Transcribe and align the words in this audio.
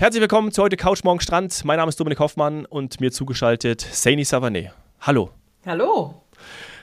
Herzlich 0.00 0.22
willkommen 0.22 0.50
zu 0.50 0.62
heute 0.62 0.78
Couch 0.78 1.04
Morgen 1.04 1.20
Strand. 1.20 1.62
Mein 1.66 1.76
Name 1.76 1.90
ist 1.90 2.00
Dominik 2.00 2.20
Hoffmann 2.20 2.64
und 2.64 3.02
mir 3.02 3.12
zugeschaltet 3.12 3.82
Saini 3.82 4.22
Savané. 4.22 4.70
Hallo. 5.02 5.28
Hallo. 5.66 6.22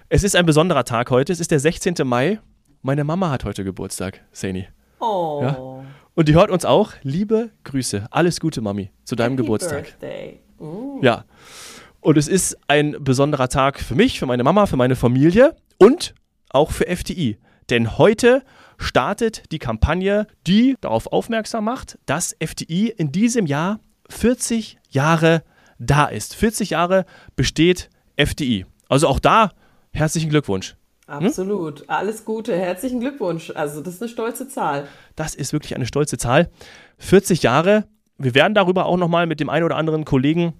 Es 0.08 0.24
ist 0.24 0.36
ein 0.36 0.46
besonderer 0.46 0.84
Tag 0.84 1.10
heute. 1.10 1.34
Es 1.34 1.40
ist 1.40 1.50
der 1.50 1.60
16. 1.60 1.96
Mai. 2.04 2.40
Meine 2.84 3.04
Mama 3.04 3.32
hat 3.32 3.44
heute 3.44 3.64
Geburtstag, 3.64 4.22
Saini. 4.32 4.68
Oh. 5.00 5.40
Ja? 5.42 5.58
Und 6.14 6.28
die 6.28 6.36
hört 6.36 6.52
uns 6.52 6.64
auch. 6.64 6.92
Liebe 7.02 7.50
Grüße. 7.64 8.06
Alles 8.12 8.40
Gute, 8.40 8.62
Mami, 8.62 8.92
zu 9.04 9.16
deinem 9.16 9.32
Happy 9.32 9.42
Geburtstag. 9.42 9.98
Birthday. 10.00 10.40
Ja. 11.02 11.26
Und 12.02 12.20
es 12.20 12.28
ist 12.28 12.56
ein 12.68 12.98
besonderer 13.00 13.50
Tag 13.50 13.80
für 13.80 13.96
mich, 13.96 14.20
für 14.20 14.28
meine 14.28 14.44
Mama, 14.44 14.68
für 14.68 14.78
meine 14.78 14.96
Familie 14.96 15.56
und 15.80 16.14
auch 16.50 16.70
für 16.70 16.86
FDI. 16.86 17.40
Denn 17.72 17.98
heute 17.98 18.44
startet 18.78 19.52
die 19.52 19.60
Kampagne, 19.60 20.28
die 20.46 20.76
darauf 20.82 21.08
aufmerksam 21.08 21.66
macht, 21.66 21.98
dass 22.06 22.36
FDI 22.40 22.90
in 22.90 23.12
diesem 23.12 23.46
Jahr 23.46 23.80
40 24.10 24.78
Jahre 24.90 25.44
da 25.80 26.06
ist. 26.06 26.36
40 26.36 26.72
Jahre 26.72 27.06
besteht 27.36 27.90
FDI. 28.16 28.66
Also 28.90 29.08
auch 29.08 29.20
da 29.20 29.52
herzlichen 29.92 30.30
Glückwunsch. 30.30 30.76
Absolut. 31.08 31.86
Alles 31.88 32.26
Gute. 32.26 32.56
Herzlichen 32.58 33.00
Glückwunsch. 33.00 33.52
Also, 33.56 33.82
das 33.82 33.96
ist 33.96 34.02
eine 34.02 34.10
stolze 34.10 34.50
Zahl. 34.50 34.88
Das 35.16 35.36
ist 35.36 35.54
wirklich 35.54 35.74
eine 35.76 35.86
stolze 35.86 36.18
Zahl. 36.18 36.50
40 36.98 37.44
Jahre. 37.44 37.86
Wir 38.18 38.36
werden 38.36 38.54
darüber 38.54 38.86
auch 38.86 38.98
nochmal 38.98 39.26
mit 39.26 39.40
dem 39.40 39.50
einen 39.50 39.64
oder 39.64 39.78
anderen 39.78 40.04
Kollegen 40.04 40.54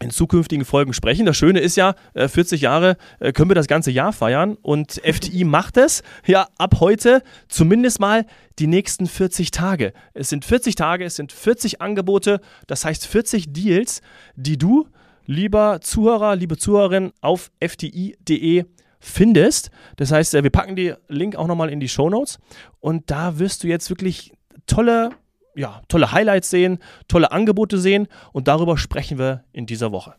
in 0.00 0.10
zukünftigen 0.10 0.64
Folgen 0.64 0.92
sprechen. 0.92 1.26
Das 1.26 1.36
Schöne 1.36 1.60
ist 1.60 1.76
ja, 1.76 1.94
äh, 2.14 2.28
40 2.28 2.60
Jahre 2.60 2.96
äh, 3.20 3.32
können 3.32 3.50
wir 3.50 3.54
das 3.54 3.68
ganze 3.68 3.90
Jahr 3.90 4.12
feiern 4.12 4.56
und 4.60 4.92
FTI 5.04 5.44
macht 5.44 5.76
es 5.76 6.02
ja 6.26 6.48
ab 6.58 6.76
heute 6.80 7.22
zumindest 7.48 8.00
mal 8.00 8.26
die 8.58 8.66
nächsten 8.66 9.06
40 9.06 9.50
Tage. 9.50 9.92
Es 10.12 10.28
sind 10.28 10.44
40 10.44 10.74
Tage, 10.74 11.04
es 11.04 11.16
sind 11.16 11.32
40 11.32 11.80
Angebote, 11.80 12.40
das 12.66 12.84
heißt 12.84 13.06
40 13.06 13.52
Deals, 13.52 14.00
die 14.36 14.58
du, 14.58 14.88
lieber 15.26 15.80
Zuhörer, 15.80 16.36
liebe 16.36 16.56
Zuhörerin, 16.56 17.12
auf 17.20 17.50
fti.de 17.60 18.64
findest. 19.00 19.70
Das 19.96 20.10
heißt, 20.10 20.34
äh, 20.34 20.42
wir 20.42 20.50
packen 20.50 20.76
den 20.76 20.96
Link 21.08 21.36
auch 21.36 21.46
nochmal 21.46 21.70
in 21.70 21.80
die 21.80 21.88
Show 21.88 22.10
Notes 22.10 22.38
und 22.80 23.10
da 23.10 23.38
wirst 23.38 23.62
du 23.62 23.68
jetzt 23.68 23.90
wirklich 23.90 24.32
tolle 24.66 25.10
ja, 25.54 25.82
tolle 25.88 26.12
Highlights 26.12 26.50
sehen, 26.50 26.78
tolle 27.08 27.32
Angebote 27.32 27.78
sehen 27.78 28.08
und 28.32 28.48
darüber 28.48 28.76
sprechen 28.78 29.18
wir 29.18 29.44
in 29.52 29.66
dieser 29.66 29.92
Woche. 29.92 30.14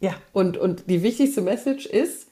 Ja, 0.00 0.14
und, 0.32 0.56
und 0.56 0.88
die 0.88 1.02
wichtigste 1.02 1.40
Message 1.40 1.86
ist, 1.86 2.28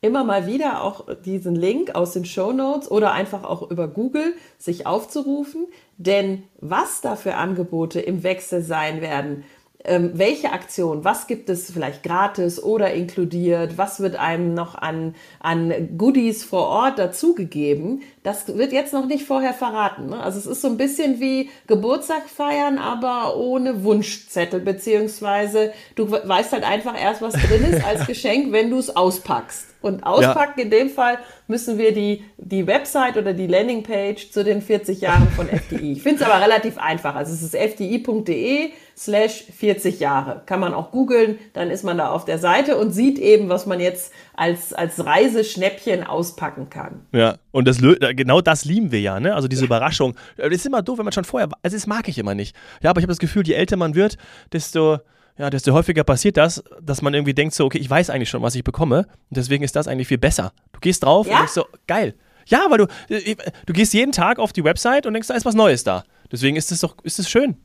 immer 0.00 0.24
mal 0.24 0.46
wieder 0.46 0.82
auch 0.82 1.06
diesen 1.24 1.54
Link 1.54 1.94
aus 1.94 2.12
den 2.12 2.24
Show 2.24 2.52
Notes 2.52 2.90
oder 2.90 3.12
einfach 3.12 3.44
auch 3.44 3.70
über 3.70 3.88
Google 3.88 4.34
sich 4.58 4.86
aufzurufen. 4.86 5.66
Denn 5.98 6.44
was 6.58 7.02
da 7.02 7.16
für 7.16 7.34
Angebote 7.34 8.00
im 8.00 8.22
Wechsel 8.22 8.62
sein 8.62 9.02
werden, 9.02 9.44
ähm, 9.84 10.10
welche 10.14 10.52
Aktion, 10.52 11.04
was 11.04 11.26
gibt 11.26 11.48
es 11.48 11.70
vielleicht 11.70 12.02
gratis 12.02 12.62
oder 12.62 12.92
inkludiert, 12.92 13.78
was 13.78 14.00
wird 14.00 14.16
einem 14.16 14.52
noch 14.52 14.74
an, 14.74 15.14
an 15.40 15.96
Goodies 15.96 16.44
vor 16.44 16.66
Ort 16.66 16.98
dazugegeben, 16.98 18.02
das 18.22 18.46
wird 18.48 18.72
jetzt 18.72 18.92
noch 18.92 19.06
nicht 19.06 19.24
vorher 19.24 19.54
verraten. 19.54 20.10
Ne? 20.10 20.22
Also 20.22 20.38
es 20.38 20.46
ist 20.46 20.60
so 20.60 20.68
ein 20.68 20.76
bisschen 20.76 21.20
wie 21.20 21.48
Geburtstag 21.66 22.28
feiern, 22.28 22.78
aber 22.78 23.36
ohne 23.36 23.82
Wunschzettel, 23.82 24.60
beziehungsweise 24.60 25.72
du 25.94 26.10
weißt 26.10 26.52
halt 26.52 26.64
einfach 26.64 27.00
erst, 27.00 27.22
was 27.22 27.32
drin 27.32 27.64
ist 27.64 27.84
als 27.84 28.06
Geschenk, 28.06 28.52
wenn 28.52 28.70
du 28.70 28.78
es 28.78 28.94
auspackst. 28.94 29.68
Und 29.82 30.04
auspacken 30.04 30.58
ja. 30.58 30.64
in 30.64 30.70
dem 30.70 30.90
Fall 30.90 31.18
müssen 31.48 31.78
wir 31.78 31.94
die, 31.94 32.22
die 32.36 32.66
Website 32.66 33.16
oder 33.16 33.32
die 33.32 33.46
Landingpage 33.46 34.30
zu 34.30 34.44
den 34.44 34.60
40 34.60 35.00
Jahren 35.00 35.28
von 35.28 35.48
FDI. 35.48 35.92
Ich 35.92 36.02
finde 36.02 36.22
es 36.22 36.30
aber 36.30 36.42
relativ 36.44 36.76
einfach. 36.76 37.14
Also 37.14 37.32
es 37.32 37.42
ist 37.42 37.56
fdi.de 37.56 38.72
slash 39.00 39.44
40 39.56 39.98
Jahre. 39.98 40.42
Kann 40.44 40.60
man 40.60 40.74
auch 40.74 40.90
googeln, 40.90 41.38
dann 41.54 41.70
ist 41.70 41.84
man 41.84 41.96
da 41.96 42.10
auf 42.10 42.26
der 42.26 42.38
Seite 42.38 42.76
und 42.76 42.92
sieht 42.92 43.18
eben, 43.18 43.48
was 43.48 43.64
man 43.64 43.80
jetzt 43.80 44.12
als, 44.36 44.74
als 44.74 45.04
Reiseschnäppchen 45.04 46.04
auspacken 46.04 46.68
kann. 46.68 47.06
Ja, 47.12 47.36
und 47.50 47.66
das, 47.66 47.78
genau 47.78 48.42
das 48.42 48.66
lieben 48.66 48.92
wir 48.92 49.00
ja, 49.00 49.18
ne? 49.18 49.34
Also 49.34 49.48
diese 49.48 49.62
ja. 49.62 49.66
Überraschung. 49.68 50.14
Das 50.36 50.50
ist 50.50 50.66
immer 50.66 50.82
doof, 50.82 50.98
wenn 50.98 51.06
man 51.06 51.12
schon 51.12 51.24
vorher, 51.24 51.48
also 51.62 51.74
das 51.74 51.86
mag 51.86 52.08
ich 52.08 52.18
immer 52.18 52.34
nicht. 52.34 52.54
Ja, 52.82 52.90
aber 52.90 53.00
ich 53.00 53.04
habe 53.04 53.12
das 53.12 53.18
Gefühl, 53.18 53.46
je 53.46 53.54
älter 53.54 53.78
man 53.78 53.94
wird, 53.94 54.18
desto 54.52 54.98
ja, 55.38 55.48
desto 55.48 55.72
häufiger 55.72 56.04
passiert 56.04 56.36
das, 56.36 56.62
dass 56.82 57.00
man 57.00 57.14
irgendwie 57.14 57.32
denkt 57.32 57.54
so, 57.54 57.64
okay, 57.64 57.78
ich 57.78 57.88
weiß 57.88 58.10
eigentlich 58.10 58.28
schon, 58.28 58.42
was 58.42 58.54
ich 58.54 58.64
bekomme 58.64 59.06
und 59.30 59.36
deswegen 59.38 59.64
ist 59.64 59.74
das 59.74 59.88
eigentlich 59.88 60.08
viel 60.08 60.18
besser. 60.18 60.52
Du 60.72 60.80
gehst 60.80 61.02
drauf 61.02 61.26
ja? 61.26 61.32
und 61.32 61.38
denkst 61.38 61.54
so, 61.54 61.64
geil. 61.86 62.14
Ja, 62.44 62.66
weil 62.68 62.78
du, 62.78 62.86
äh, 63.08 63.36
du 63.64 63.72
gehst 63.72 63.94
jeden 63.94 64.12
Tag 64.12 64.38
auf 64.38 64.52
die 64.52 64.64
Website 64.64 65.06
und 65.06 65.14
denkst, 65.14 65.28
da 65.28 65.34
ist 65.34 65.46
was 65.46 65.54
Neues 65.54 65.84
da. 65.84 66.04
Deswegen 66.30 66.56
ist 66.56 66.70
es 66.70 66.80
doch, 66.80 66.96
ist 67.04 67.18
es 67.18 67.30
schön. 67.30 67.56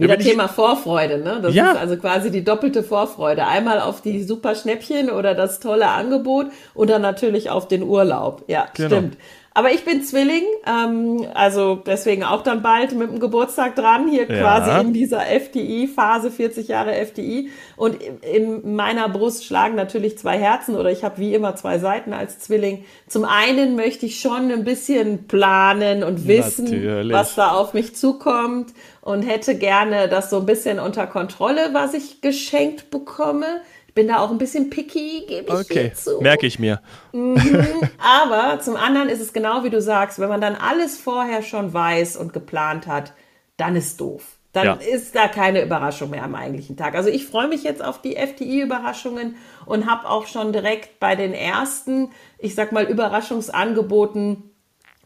Wieder 0.00 0.18
Thema 0.18 0.48
Vorfreude, 0.48 1.18
ne? 1.18 1.40
Das 1.42 1.54
ja. 1.54 1.72
ist 1.72 1.78
also 1.78 1.96
quasi 1.96 2.30
die 2.30 2.44
doppelte 2.44 2.82
Vorfreude. 2.82 3.46
Einmal 3.46 3.80
auf 3.80 4.00
die 4.00 4.22
super 4.22 4.54
Schnäppchen 4.54 5.10
oder 5.10 5.34
das 5.34 5.60
tolle 5.60 5.88
Angebot 5.88 6.46
und 6.74 6.90
dann 6.90 7.02
natürlich 7.02 7.50
auf 7.50 7.68
den 7.68 7.82
Urlaub. 7.82 8.44
Ja, 8.46 8.66
genau. 8.74 8.88
stimmt. 8.88 9.16
Aber 9.58 9.72
ich 9.72 9.84
bin 9.84 10.04
Zwilling, 10.04 10.44
ähm, 10.68 11.26
also 11.34 11.82
deswegen 11.84 12.22
auch 12.22 12.44
dann 12.44 12.62
bald 12.62 12.94
mit 12.94 13.10
dem 13.10 13.18
Geburtstag 13.18 13.74
dran, 13.74 14.06
hier 14.06 14.30
ja. 14.30 14.38
quasi 14.38 14.86
in 14.86 14.92
dieser 14.92 15.26
FDI-Phase, 15.26 16.30
40 16.30 16.68
Jahre 16.68 16.94
FDI. 16.94 17.50
Und 17.74 17.96
in 18.22 18.76
meiner 18.76 19.08
Brust 19.08 19.44
schlagen 19.44 19.74
natürlich 19.74 20.16
zwei 20.16 20.38
Herzen 20.38 20.76
oder 20.76 20.92
ich 20.92 21.02
habe 21.02 21.18
wie 21.18 21.34
immer 21.34 21.56
zwei 21.56 21.80
Seiten 21.80 22.12
als 22.12 22.38
Zwilling. 22.38 22.84
Zum 23.08 23.24
einen 23.24 23.74
möchte 23.74 24.06
ich 24.06 24.20
schon 24.20 24.52
ein 24.52 24.62
bisschen 24.62 25.26
planen 25.26 26.04
und 26.04 26.28
wissen, 26.28 26.66
natürlich. 26.66 27.12
was 27.12 27.34
da 27.34 27.50
auf 27.50 27.74
mich 27.74 27.96
zukommt 27.96 28.72
und 29.00 29.22
hätte 29.22 29.56
gerne 29.56 30.06
das 30.06 30.30
so 30.30 30.36
ein 30.36 30.46
bisschen 30.46 30.78
unter 30.78 31.08
Kontrolle, 31.08 31.70
was 31.72 31.94
ich 31.94 32.20
geschenkt 32.20 32.92
bekomme 32.92 33.60
bin 33.98 34.06
da 34.06 34.20
auch 34.20 34.30
ein 34.30 34.38
bisschen 34.38 34.70
picky, 34.70 35.24
gebe 35.26 35.48
ich 35.48 35.52
okay. 35.52 35.92
zu. 35.92 36.20
Merke 36.20 36.46
ich 36.46 36.60
mir. 36.60 36.80
Mhm. 37.12 37.36
Aber 37.98 38.60
zum 38.60 38.76
anderen 38.76 39.08
ist 39.08 39.20
es 39.20 39.32
genau 39.32 39.64
wie 39.64 39.70
du 39.70 39.82
sagst, 39.82 40.20
wenn 40.20 40.28
man 40.28 40.40
dann 40.40 40.54
alles 40.54 40.96
vorher 40.96 41.42
schon 41.42 41.74
weiß 41.74 42.16
und 42.16 42.32
geplant 42.32 42.86
hat, 42.86 43.12
dann 43.56 43.74
ist 43.74 44.00
doof. 44.00 44.22
Dann 44.52 44.66
ja. 44.66 44.74
ist 44.74 45.16
da 45.16 45.26
keine 45.26 45.62
Überraschung 45.62 46.10
mehr 46.10 46.22
am 46.22 46.36
eigentlichen 46.36 46.76
Tag. 46.76 46.94
Also 46.94 47.08
ich 47.08 47.26
freue 47.26 47.48
mich 47.48 47.64
jetzt 47.64 47.84
auf 47.84 48.00
die 48.00 48.14
FDI-Überraschungen 48.14 49.34
und 49.66 49.90
habe 49.90 50.08
auch 50.08 50.28
schon 50.28 50.52
direkt 50.52 51.00
bei 51.00 51.16
den 51.16 51.34
ersten, 51.34 52.12
ich 52.38 52.54
sag 52.54 52.70
mal, 52.70 52.84
Überraschungsangeboten 52.84 54.47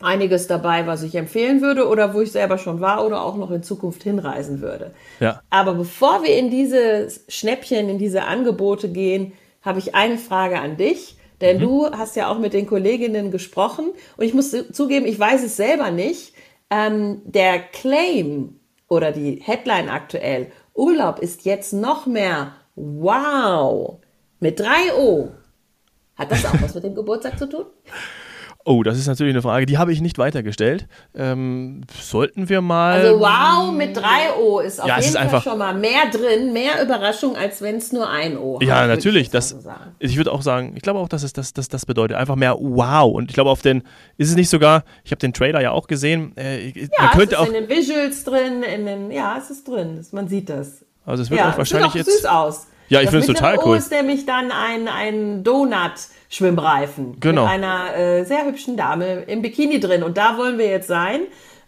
einiges 0.03 0.47
dabei, 0.47 0.87
was 0.87 1.03
ich 1.03 1.15
empfehlen 1.15 1.63
würde 1.63 1.89
oder 1.89 2.15
wo 2.15 2.21
ich 2.21 2.33
selber 2.33 2.59
schon 2.59 2.81
war 2.81 3.05
oder 3.07 3.23
auch 3.23 3.37
noch 3.37 3.51
in 3.51 3.63
Zukunft 3.63 4.03
hinreisen 4.03 4.61
würde. 4.61 4.93
Ja. 5.21 5.41
Aber 5.51 5.75
bevor 5.75 6.23
wir 6.23 6.37
in 6.37 6.51
diese 6.51 7.09
Schnäppchen, 7.29 7.89
in 7.89 7.99
diese 7.99 8.25
Angebote 8.25 8.89
gehen, 8.89 9.33
habe 9.63 9.79
ich 9.79 9.95
eine 9.95 10.19
Frage 10.19 10.61
an 10.61 10.77
dich. 10.77 11.17
Denn 11.41 11.57
mhm. 11.57 11.61
du 11.61 11.91
hast 11.91 12.17
ja 12.17 12.29
auch 12.29 12.39
mit 12.39 12.53
den 12.53 12.67
Kolleginnen 12.67 13.31
gesprochen 13.31 13.91
und 14.17 14.25
ich 14.25 14.35
muss 14.35 14.51
zugeben, 14.73 15.07
ich 15.07 15.19
weiß 15.19 15.43
es 15.43 15.57
selber 15.57 15.91
nicht. 15.91 16.35
Ähm, 16.71 17.21
der 17.25 17.59
Claim 17.59 18.61
oder 18.89 19.13
die 19.13 19.41
Headline 19.43 19.89
aktuell, 19.89 20.53
Urlaub 20.75 21.19
ist 21.19 21.45
jetzt 21.45 21.73
noch 21.73 22.07
mehr 22.07 22.53
wow 22.77 23.99
mit 24.41 24.61
3 24.61 24.95
O. 24.99 25.29
Hat 26.17 26.31
das 26.31 26.45
auch 26.47 26.61
was 26.61 26.75
mit 26.75 26.85
dem 26.85 26.95
Geburtstag 26.95 27.39
zu 27.39 27.49
tun? 27.49 27.67
Oh, 28.65 28.83
das 28.83 28.99
ist 28.99 29.07
natürlich 29.07 29.33
eine 29.33 29.43
Frage, 29.43 29.67
die 29.67 29.79
habe 29.79 29.93
ich 29.93 30.01
nicht 30.01 30.19
weitergestellt. 30.19 30.87
Ähm, 31.15 31.83
sollten 32.01 32.49
wir 32.49 32.61
mal. 32.61 33.01
Also 33.01 33.21
wow, 33.21 33.73
mit 33.73 33.97
drei 33.97 34.33
O 34.41 34.61
ist 34.61 34.81
auf 34.81 34.89
ja, 34.89 35.01
jeden 35.01 35.29
Fall 35.29 35.43
schon 35.43 35.59
mal 35.59 35.75
mehr 35.75 36.11
drin, 36.13 36.53
mehr 36.53 36.83
Überraschung, 36.83 37.37
als 37.37 37.61
wenn 37.61 37.77
es 37.77 37.93
nur 37.93 38.09
ein 38.09 38.37
O 38.39 38.61
hat. 38.61 38.67
Ja, 38.67 38.87
natürlich. 38.87 39.23
Ich, 39.23 39.31
das, 39.31 39.51
so 39.51 39.59
ich 39.99 40.17
würde 40.17 40.33
auch 40.33 40.43
sagen, 40.43 40.75
ich 40.77 40.83
glaube 40.83 41.01
auch, 41.01 41.09
dass 41.09 41.23
es 41.23 41.33
das, 41.33 41.53
das, 41.53 41.69
das 41.69 41.87
bedeutet. 41.87 42.17
Einfach 42.17 42.37
mehr 42.37 42.57
wow. 42.59 43.13
Und 43.13 43.31
ich 43.31 43.35
glaube, 43.35 43.51
auf 43.51 43.63
den, 43.63 43.83
ist 44.17 44.31
es 44.31 44.37
nicht 44.37 44.49
sogar, 44.49 44.85
ich 45.05 45.11
habe 45.11 45.19
den 45.19 45.33
Trailer 45.33 45.61
ja 45.61 45.73
auch 45.73 45.89
gesehen. 45.89 46.37
Äh, 46.37 46.69
ja, 46.69 46.89
man 46.99 47.11
könnte 47.11 47.23
es 47.23 47.33
ist 47.33 47.39
auch, 47.39 47.47
in 47.47 47.53
den 47.55 47.69
Visuals 47.69 48.25
drin, 48.25 48.63
in 48.63 48.87
den, 48.87 49.11
ja, 49.11 49.37
es 49.39 49.51
ist 49.51 49.67
drin. 49.67 50.05
Man 50.13 50.29
sieht 50.29 50.49
das. 50.49 50.85
Also 51.05 51.25
es 51.25 51.31
wird 51.31 51.41
ja, 51.41 51.51
auch 51.51 51.59
wahrscheinlich 51.59 51.93
sieht 51.93 52.03
auch 52.03 52.13
süß 52.13 52.25
aus. 52.27 52.67
Ja, 52.93 53.01
ich 53.01 53.09
finde 53.09 53.21
es 53.21 53.27
total 53.27 53.59
cool. 53.65 53.77
Das 53.77 53.85
ist 53.85 53.91
nämlich 53.91 54.27
dann 54.27 54.51
ein, 54.51 54.87
ein 54.87 55.45
Donut. 55.45 55.93
Schwimmreifen 56.29 57.21
genau. 57.21 57.43
mit 57.43 57.53
einer 57.53 57.95
äh, 57.95 58.25
sehr 58.25 58.47
hübschen 58.47 58.79
Dame 58.79 59.25
im 59.27 59.43
Bikini 59.43 59.81
drin. 59.81 60.03
Und 60.03 60.17
da 60.17 60.39
wollen 60.39 60.57
wir 60.57 60.67
jetzt 60.67 60.89
sein. 60.89 61.21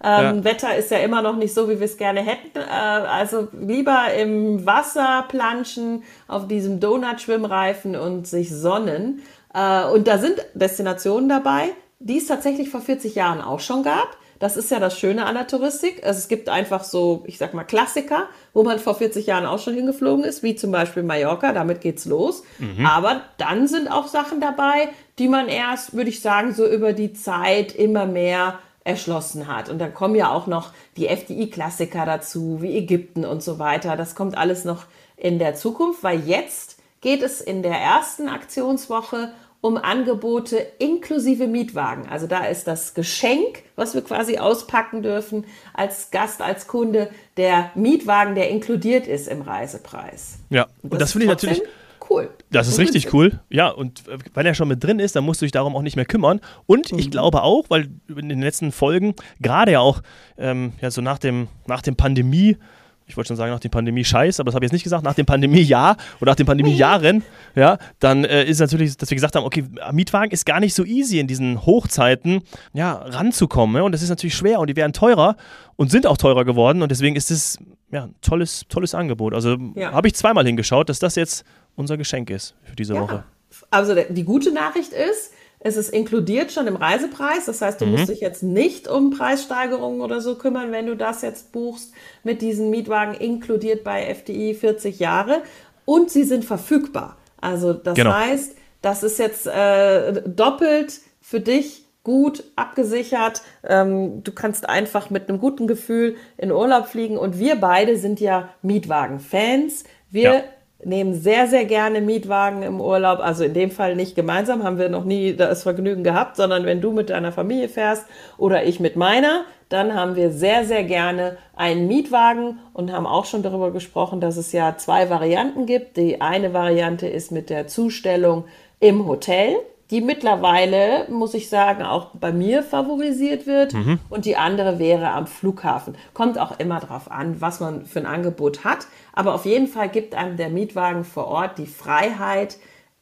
Ähm, 0.02 0.36
ja. 0.38 0.44
Wetter 0.44 0.74
ist 0.74 0.90
ja 0.90 0.98
immer 0.98 1.20
noch 1.20 1.36
nicht 1.36 1.52
so, 1.52 1.68
wie 1.68 1.78
wir 1.78 1.84
es 1.84 1.98
gerne 1.98 2.20
hätten. 2.20 2.58
Äh, 2.58 2.70
also 2.70 3.48
lieber 3.52 4.14
im 4.18 4.64
Wasser 4.64 5.26
planschen 5.28 6.02
auf 6.28 6.48
diesem 6.48 6.80
Donut-Schwimmreifen 6.80 7.94
und 7.94 8.26
sich 8.26 8.50
sonnen. 8.50 9.22
Äh, 9.52 9.84
und 9.84 10.08
da 10.08 10.16
sind 10.16 10.36
Destinationen 10.54 11.28
dabei, 11.28 11.68
die 11.98 12.16
es 12.16 12.26
tatsächlich 12.26 12.70
vor 12.70 12.80
40 12.80 13.14
Jahren 13.14 13.42
auch 13.42 13.60
schon 13.60 13.82
gab. 13.82 14.16
Das 14.44 14.58
ist 14.58 14.70
ja 14.70 14.78
das 14.78 14.98
Schöne 14.98 15.24
an 15.24 15.36
der 15.36 15.46
Touristik. 15.46 16.04
Also 16.04 16.18
es 16.18 16.28
gibt 16.28 16.50
einfach 16.50 16.84
so, 16.84 17.24
ich 17.26 17.38
sag 17.38 17.54
mal, 17.54 17.64
Klassiker, 17.64 18.28
wo 18.52 18.62
man 18.62 18.78
vor 18.78 18.94
40 18.94 19.26
Jahren 19.26 19.46
auch 19.46 19.58
schon 19.58 19.72
hingeflogen 19.72 20.22
ist, 20.22 20.42
wie 20.42 20.54
zum 20.54 20.70
Beispiel 20.70 21.02
Mallorca, 21.02 21.54
damit 21.54 21.80
geht's 21.80 22.04
los. 22.04 22.42
Mhm. 22.58 22.84
Aber 22.84 23.22
dann 23.38 23.66
sind 23.68 23.90
auch 23.90 24.06
Sachen 24.06 24.42
dabei, 24.42 24.90
die 25.18 25.28
man 25.28 25.48
erst, 25.48 25.94
würde 25.94 26.10
ich 26.10 26.20
sagen, 26.20 26.52
so 26.52 26.66
über 26.66 26.92
die 26.92 27.14
Zeit 27.14 27.74
immer 27.74 28.04
mehr 28.04 28.58
erschlossen 28.84 29.48
hat. 29.48 29.70
Und 29.70 29.78
dann 29.78 29.94
kommen 29.94 30.14
ja 30.14 30.30
auch 30.30 30.46
noch 30.46 30.72
die 30.98 31.08
FDI-Klassiker 31.08 32.04
dazu, 32.04 32.58
wie 32.60 32.76
Ägypten 32.76 33.24
und 33.24 33.42
so 33.42 33.58
weiter. 33.58 33.96
Das 33.96 34.14
kommt 34.14 34.36
alles 34.36 34.66
noch 34.66 34.84
in 35.16 35.38
der 35.38 35.54
Zukunft, 35.54 36.02
weil 36.02 36.20
jetzt 36.20 36.76
geht 37.00 37.22
es 37.22 37.40
in 37.40 37.62
der 37.62 37.78
ersten 37.78 38.28
Aktionswoche 38.28 39.32
um 39.64 39.78
Angebote 39.78 40.58
inklusive 40.78 41.46
Mietwagen. 41.46 42.06
Also 42.10 42.26
da 42.26 42.44
ist 42.44 42.66
das 42.66 42.92
Geschenk, 42.92 43.62
was 43.76 43.94
wir 43.94 44.02
quasi 44.02 44.36
auspacken 44.36 45.02
dürfen 45.02 45.46
als 45.72 46.10
Gast, 46.10 46.42
als 46.42 46.66
Kunde, 46.66 47.08
der 47.38 47.70
Mietwagen, 47.74 48.34
der 48.34 48.50
inkludiert 48.50 49.06
ist 49.06 49.26
im 49.26 49.40
Reisepreis. 49.40 50.40
Ja, 50.50 50.66
und 50.82 50.92
das, 50.92 50.98
das 50.98 51.12
finde 51.12 51.24
ich 51.24 51.30
natürlich 51.30 51.62
cool. 52.10 52.28
Das 52.50 52.68
ist 52.68 52.78
richtig 52.78 53.14
cool. 53.14 53.40
Ja, 53.48 53.70
und 53.70 54.06
äh, 54.06 54.18
weil 54.34 54.44
er 54.44 54.52
schon 54.52 54.68
mit 54.68 54.84
drin 54.84 54.98
ist, 54.98 55.16
dann 55.16 55.24
musst 55.24 55.40
du 55.40 55.46
dich 55.46 55.52
darum 55.52 55.74
auch 55.76 55.82
nicht 55.82 55.96
mehr 55.96 56.04
kümmern. 56.04 56.42
Und 56.66 56.92
mhm. 56.92 56.98
ich 56.98 57.10
glaube 57.10 57.42
auch, 57.42 57.64
weil 57.70 57.88
in 58.14 58.28
den 58.28 58.42
letzten 58.42 58.70
Folgen, 58.70 59.14
gerade 59.40 59.72
ja 59.72 59.80
auch 59.80 60.02
ähm, 60.36 60.74
ja, 60.82 60.90
so 60.90 61.00
nach 61.00 61.18
dem, 61.18 61.48
nach 61.66 61.80
dem 61.80 61.96
Pandemie, 61.96 62.58
ich 63.06 63.16
wollte 63.16 63.28
schon 63.28 63.36
sagen 63.36 63.52
nach 63.52 63.60
dem 63.60 63.70
Pandemie-Scheiß, 63.70 64.40
aber 64.40 64.46
das 64.46 64.54
habe 64.54 64.64
ich 64.64 64.68
jetzt 64.68 64.72
nicht 64.72 64.84
gesagt, 64.84 65.04
nach 65.04 65.14
dem 65.14 65.26
Pandemie-Jahr 65.26 65.96
oder 66.20 66.32
nach 66.32 66.36
den 66.36 66.46
Pandemie-Jahren, 66.46 67.22
ja, 67.54 67.78
dann 68.00 68.24
äh, 68.24 68.44
ist 68.44 68.60
natürlich, 68.60 68.96
dass 68.96 69.10
wir 69.10 69.16
gesagt 69.16 69.36
haben, 69.36 69.44
okay, 69.44 69.64
Mietwagen 69.92 70.30
ist 70.30 70.46
gar 70.46 70.60
nicht 70.60 70.74
so 70.74 70.84
easy 70.84 71.18
in 71.18 71.26
diesen 71.26 71.66
Hochzeiten, 71.66 72.42
ja, 72.72 72.92
ranzukommen. 72.94 73.76
Ja, 73.76 73.82
und 73.82 73.92
das 73.92 74.02
ist 74.02 74.08
natürlich 74.08 74.34
schwer 74.34 74.58
und 74.60 74.68
die 74.68 74.76
werden 74.76 74.92
teurer 74.92 75.36
und 75.76 75.90
sind 75.90 76.06
auch 76.06 76.16
teurer 76.16 76.44
geworden 76.44 76.82
und 76.82 76.90
deswegen 76.90 77.16
ist 77.16 77.30
es 77.30 77.58
ja, 77.90 78.04
ein 78.04 78.14
tolles, 78.22 78.64
tolles 78.68 78.94
Angebot. 78.94 79.34
Also 79.34 79.56
ja. 79.74 79.92
habe 79.92 80.08
ich 80.08 80.14
zweimal 80.14 80.46
hingeschaut, 80.46 80.88
dass 80.88 80.98
das 80.98 81.14
jetzt 81.14 81.44
unser 81.76 81.96
Geschenk 81.96 82.30
ist 82.30 82.54
für 82.62 82.74
diese 82.74 82.94
ja. 82.94 83.00
Woche. 83.00 83.24
Also 83.70 83.94
die 83.94 84.24
gute 84.24 84.52
Nachricht 84.52 84.92
ist, 84.92 85.32
es 85.64 85.78
ist 85.78 85.88
inkludiert 85.88 86.52
schon 86.52 86.66
im 86.66 86.76
Reisepreis. 86.76 87.46
Das 87.46 87.62
heißt, 87.62 87.80
du 87.80 87.86
mhm. 87.86 87.92
musst 87.92 88.10
dich 88.10 88.20
jetzt 88.20 88.42
nicht 88.42 88.86
um 88.86 89.10
Preissteigerungen 89.10 90.02
oder 90.02 90.20
so 90.20 90.36
kümmern, 90.36 90.70
wenn 90.72 90.86
du 90.86 90.94
das 90.94 91.22
jetzt 91.22 91.52
buchst 91.52 91.92
mit 92.22 92.42
diesen 92.42 92.68
Mietwagen 92.68 93.14
inkludiert 93.14 93.82
bei 93.82 94.14
FDI 94.14 94.54
40 94.54 95.00
Jahre. 95.00 95.42
Und 95.86 96.10
sie 96.10 96.24
sind 96.24 96.44
verfügbar. 96.44 97.16
Also 97.40 97.72
das 97.72 97.94
genau. 97.94 98.12
heißt, 98.12 98.56
das 98.82 99.02
ist 99.02 99.18
jetzt 99.18 99.46
äh, 99.46 100.22
doppelt 100.26 101.00
für 101.22 101.40
dich 101.40 101.86
gut 102.02 102.44
abgesichert. 102.56 103.40
Ähm, 103.66 104.22
du 104.22 104.32
kannst 104.32 104.68
einfach 104.68 105.08
mit 105.08 105.30
einem 105.30 105.40
guten 105.40 105.66
Gefühl 105.66 106.16
in 106.36 106.52
Urlaub 106.52 106.88
fliegen. 106.88 107.16
Und 107.16 107.38
wir 107.38 107.56
beide 107.56 107.96
sind 107.96 108.20
ja 108.20 108.50
Mietwagen-Fans. 108.60 109.84
Wir 110.10 110.22
ja 110.22 110.42
nehmen 110.86 111.14
sehr, 111.14 111.46
sehr 111.46 111.64
gerne 111.64 112.00
Mietwagen 112.00 112.62
im 112.62 112.80
Urlaub. 112.80 113.20
Also 113.20 113.44
in 113.44 113.54
dem 113.54 113.70
Fall 113.70 113.96
nicht 113.96 114.14
gemeinsam, 114.14 114.62
haben 114.62 114.78
wir 114.78 114.88
noch 114.88 115.04
nie 115.04 115.34
das 115.34 115.62
Vergnügen 115.62 116.04
gehabt, 116.04 116.36
sondern 116.36 116.64
wenn 116.64 116.80
du 116.80 116.92
mit 116.92 117.10
deiner 117.10 117.32
Familie 117.32 117.68
fährst 117.68 118.06
oder 118.38 118.64
ich 118.64 118.80
mit 118.80 118.96
meiner, 118.96 119.44
dann 119.68 119.94
haben 119.94 120.16
wir 120.16 120.30
sehr, 120.30 120.64
sehr 120.64 120.84
gerne 120.84 121.36
einen 121.56 121.88
Mietwagen 121.88 122.58
und 122.72 122.92
haben 122.92 123.06
auch 123.06 123.24
schon 123.24 123.42
darüber 123.42 123.70
gesprochen, 123.70 124.20
dass 124.20 124.36
es 124.36 124.52
ja 124.52 124.76
zwei 124.76 125.10
Varianten 125.10 125.66
gibt. 125.66 125.96
Die 125.96 126.20
eine 126.20 126.52
Variante 126.52 127.06
ist 127.06 127.32
mit 127.32 127.50
der 127.50 127.66
Zustellung 127.66 128.44
im 128.80 129.06
Hotel 129.06 129.56
die 129.90 130.00
mittlerweile, 130.00 131.06
muss 131.10 131.34
ich 131.34 131.48
sagen, 131.48 131.82
auch 131.82 132.10
bei 132.14 132.32
mir 132.32 132.62
favorisiert 132.62 133.46
wird. 133.46 133.74
Mhm. 133.74 134.00
Und 134.08 134.24
die 134.24 134.36
andere 134.36 134.78
wäre 134.78 135.10
am 135.10 135.26
Flughafen. 135.26 135.96
Kommt 136.14 136.38
auch 136.38 136.58
immer 136.58 136.80
darauf 136.80 137.10
an, 137.10 137.40
was 137.40 137.60
man 137.60 137.84
für 137.84 138.00
ein 138.00 138.06
Angebot 138.06 138.64
hat. 138.64 138.86
Aber 139.12 139.34
auf 139.34 139.44
jeden 139.44 139.66
Fall 139.66 139.88
gibt 139.88 140.14
einem 140.14 140.36
der 140.36 140.48
Mietwagen 140.48 141.04
vor 141.04 141.26
Ort 141.26 141.58
die 141.58 141.66
Freiheit, 141.66 142.56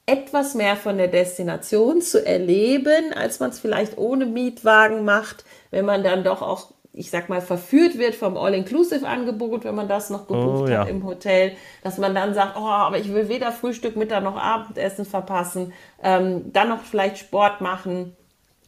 etwas 0.07 0.55
mehr 0.55 0.75
von 0.75 0.99
der 0.99 1.07
Destination 1.07 2.03
zu 2.03 2.27
erleben, 2.27 3.13
als 3.15 3.39
man 3.39 3.51
es 3.51 3.61
vielleicht 3.61 3.99
ohne 3.99 4.27
Mietwagen 4.27 5.05
macht, 5.05 5.45
wenn 5.71 5.85
man 5.85 6.03
dann 6.03 6.25
doch 6.25 6.43
auch 6.43 6.72
ich 6.95 7.11
sag 7.11 7.29
mal, 7.29 7.41
verführt 7.41 7.97
wird 7.97 8.15
vom 8.15 8.37
All-Inclusive-Angebot, 8.37 9.65
wenn 9.65 9.75
man 9.75 9.89
das 9.89 10.11
noch 10.11 10.27
gebucht 10.27 10.65
oh, 10.65 10.67
ja. 10.69 10.81
hat 10.81 10.89
im 10.89 11.05
Hotel, 11.05 11.53
dass 11.83 11.97
man 11.97 12.15
dann 12.15 12.35
sagt, 12.35 12.57
oh, 12.57 12.69
aber 12.69 12.99
ich 12.99 13.13
will 13.13 13.29
weder 13.29 13.51
Frühstück, 13.51 13.97
Mittag 13.97 14.23
noch 14.23 14.37
Abendessen 14.37 15.07
verpassen, 15.07 15.73
ähm, 16.03 16.53
dann 16.53 16.69
noch 16.69 16.83
vielleicht 16.83 17.19
Sport 17.19 17.63
machen, 17.63 18.15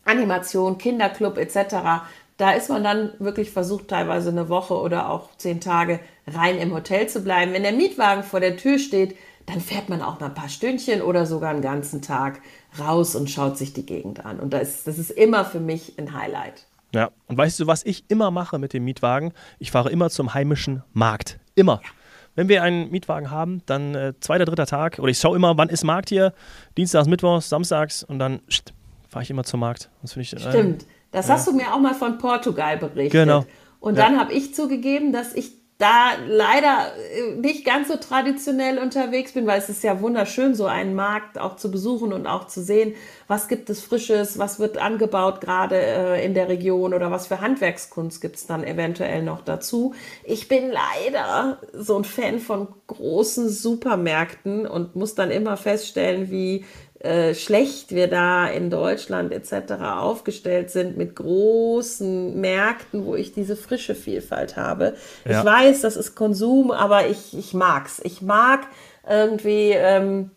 Animation, 0.04 0.78
Kinderclub 0.78 1.36
etc. 1.36 2.06
Da 2.38 2.52
ist 2.52 2.70
man 2.70 2.82
dann 2.82 3.12
wirklich 3.18 3.50
versucht, 3.50 3.88
teilweise 3.88 4.30
eine 4.30 4.48
Woche 4.48 4.74
oder 4.74 5.10
auch 5.10 5.28
zehn 5.36 5.60
Tage 5.60 6.00
rein 6.26 6.58
im 6.58 6.72
Hotel 6.72 7.08
zu 7.08 7.22
bleiben. 7.22 7.52
Wenn 7.52 7.62
der 7.62 7.72
Mietwagen 7.72 8.22
vor 8.22 8.40
der 8.40 8.56
Tür 8.56 8.78
steht, 8.78 9.16
dann 9.46 9.60
fährt 9.60 9.90
man 9.90 10.00
auch 10.00 10.20
mal 10.20 10.26
ein 10.26 10.34
paar 10.34 10.48
Stündchen 10.48 11.02
oder 11.02 11.26
sogar 11.26 11.50
einen 11.50 11.60
ganzen 11.60 12.00
Tag 12.00 12.40
raus 12.78 13.14
und 13.14 13.28
schaut 13.28 13.58
sich 13.58 13.74
die 13.74 13.84
Gegend 13.84 14.24
an. 14.24 14.40
Und 14.40 14.54
das, 14.54 14.84
das 14.84 14.98
ist 14.98 15.10
immer 15.10 15.44
für 15.44 15.60
mich 15.60 15.98
ein 15.98 16.18
Highlight. 16.18 16.64
Ja, 16.94 17.10
und 17.26 17.36
weißt 17.36 17.60
du, 17.60 17.66
was 17.66 17.84
ich 17.84 18.04
immer 18.08 18.30
mache 18.30 18.58
mit 18.58 18.72
dem 18.72 18.84
Mietwagen? 18.84 19.32
Ich 19.58 19.72
fahre 19.72 19.90
immer 19.90 20.10
zum 20.10 20.32
heimischen 20.32 20.82
Markt. 20.92 21.40
Immer. 21.56 21.80
Wenn 22.36 22.48
wir 22.48 22.62
einen 22.62 22.90
Mietwagen 22.90 23.30
haben, 23.30 23.62
dann 23.66 23.94
äh, 23.94 24.14
zweiter, 24.20 24.44
dritter 24.44 24.66
Tag, 24.66 24.98
oder 24.98 25.08
ich 25.08 25.18
schaue 25.18 25.36
immer, 25.36 25.56
wann 25.56 25.68
ist 25.68 25.84
Markt 25.84 26.08
hier? 26.08 26.32
Dienstags, 26.76 27.08
Mittwochs, 27.08 27.48
Samstags 27.48 28.04
und 28.04 28.18
dann 28.18 28.40
fahre 29.08 29.22
ich 29.22 29.30
immer 29.30 29.44
zum 29.44 29.60
Markt. 29.60 29.90
Das 30.02 30.16
ich, 30.16 30.32
äh, 30.32 30.38
Stimmt. 30.40 30.86
Das 31.10 31.28
ja. 31.28 31.34
hast 31.34 31.46
du 31.46 31.52
mir 31.52 31.72
auch 31.72 31.80
mal 31.80 31.94
von 31.94 32.18
Portugal 32.18 32.76
berichtet. 32.76 33.12
Genau. 33.12 33.44
Und 33.80 33.98
dann 33.98 34.14
ja. 34.14 34.20
habe 34.20 34.32
ich 34.32 34.54
zugegeben, 34.54 35.12
dass 35.12 35.34
ich 35.34 35.52
da 35.78 36.12
leider 36.28 36.92
äh, 37.16 37.34
nicht 37.34 37.64
ganz 37.64 37.88
so 37.88 37.96
traditionell 37.96 38.78
unterwegs 38.78 39.32
bin, 39.32 39.46
weil 39.46 39.58
es 39.58 39.68
ist 39.68 39.82
ja 39.82 40.00
wunderschön, 40.00 40.54
so 40.54 40.66
einen 40.66 40.94
Markt 40.94 41.36
auch 41.38 41.56
zu 41.56 41.70
besuchen 41.70 42.12
und 42.12 42.28
auch 42.28 42.46
zu 42.46 42.62
sehen, 42.62 42.94
was 43.26 43.48
gibt 43.48 43.68
es 43.70 43.82
Frisches, 43.82 44.38
was 44.38 44.60
wird 44.60 44.78
angebaut 44.78 45.40
gerade 45.40 45.76
äh, 45.76 46.24
in 46.24 46.34
der 46.34 46.48
Region 46.48 46.94
oder 46.94 47.10
was 47.10 47.26
für 47.26 47.40
Handwerkskunst 47.40 48.20
gibt 48.20 48.36
es 48.36 48.46
dann 48.46 48.62
eventuell 48.62 49.22
noch 49.22 49.40
dazu. 49.40 49.94
Ich 50.22 50.46
bin 50.46 50.70
leider 50.70 51.58
so 51.72 51.96
ein 51.96 52.04
Fan 52.04 52.38
von 52.38 52.68
großen 52.86 53.48
Supermärkten 53.48 54.66
und 54.66 54.94
muss 54.94 55.16
dann 55.16 55.32
immer 55.32 55.56
feststellen, 55.56 56.30
wie 56.30 56.64
äh, 57.04 57.34
schlecht 57.34 57.94
wir 57.94 58.08
da 58.08 58.46
in 58.46 58.70
Deutschland 58.70 59.32
etc. 59.32 59.74
aufgestellt 59.98 60.70
sind 60.70 60.96
mit 60.96 61.14
großen 61.16 62.40
Märkten, 62.40 63.04
wo 63.04 63.14
ich 63.14 63.32
diese 63.32 63.56
frische 63.56 63.94
Vielfalt 63.94 64.56
habe. 64.56 64.94
Ja. 65.24 65.40
Ich 65.40 65.44
weiß, 65.44 65.80
das 65.82 65.96
ist 65.96 66.14
Konsum, 66.14 66.70
aber 66.70 67.06
ich, 67.06 67.36
ich 67.36 67.54
mag's. 67.54 68.00
Ich 68.02 68.22
mag 68.22 68.66
irgendwie 69.06 69.72
ähm, 69.72 70.30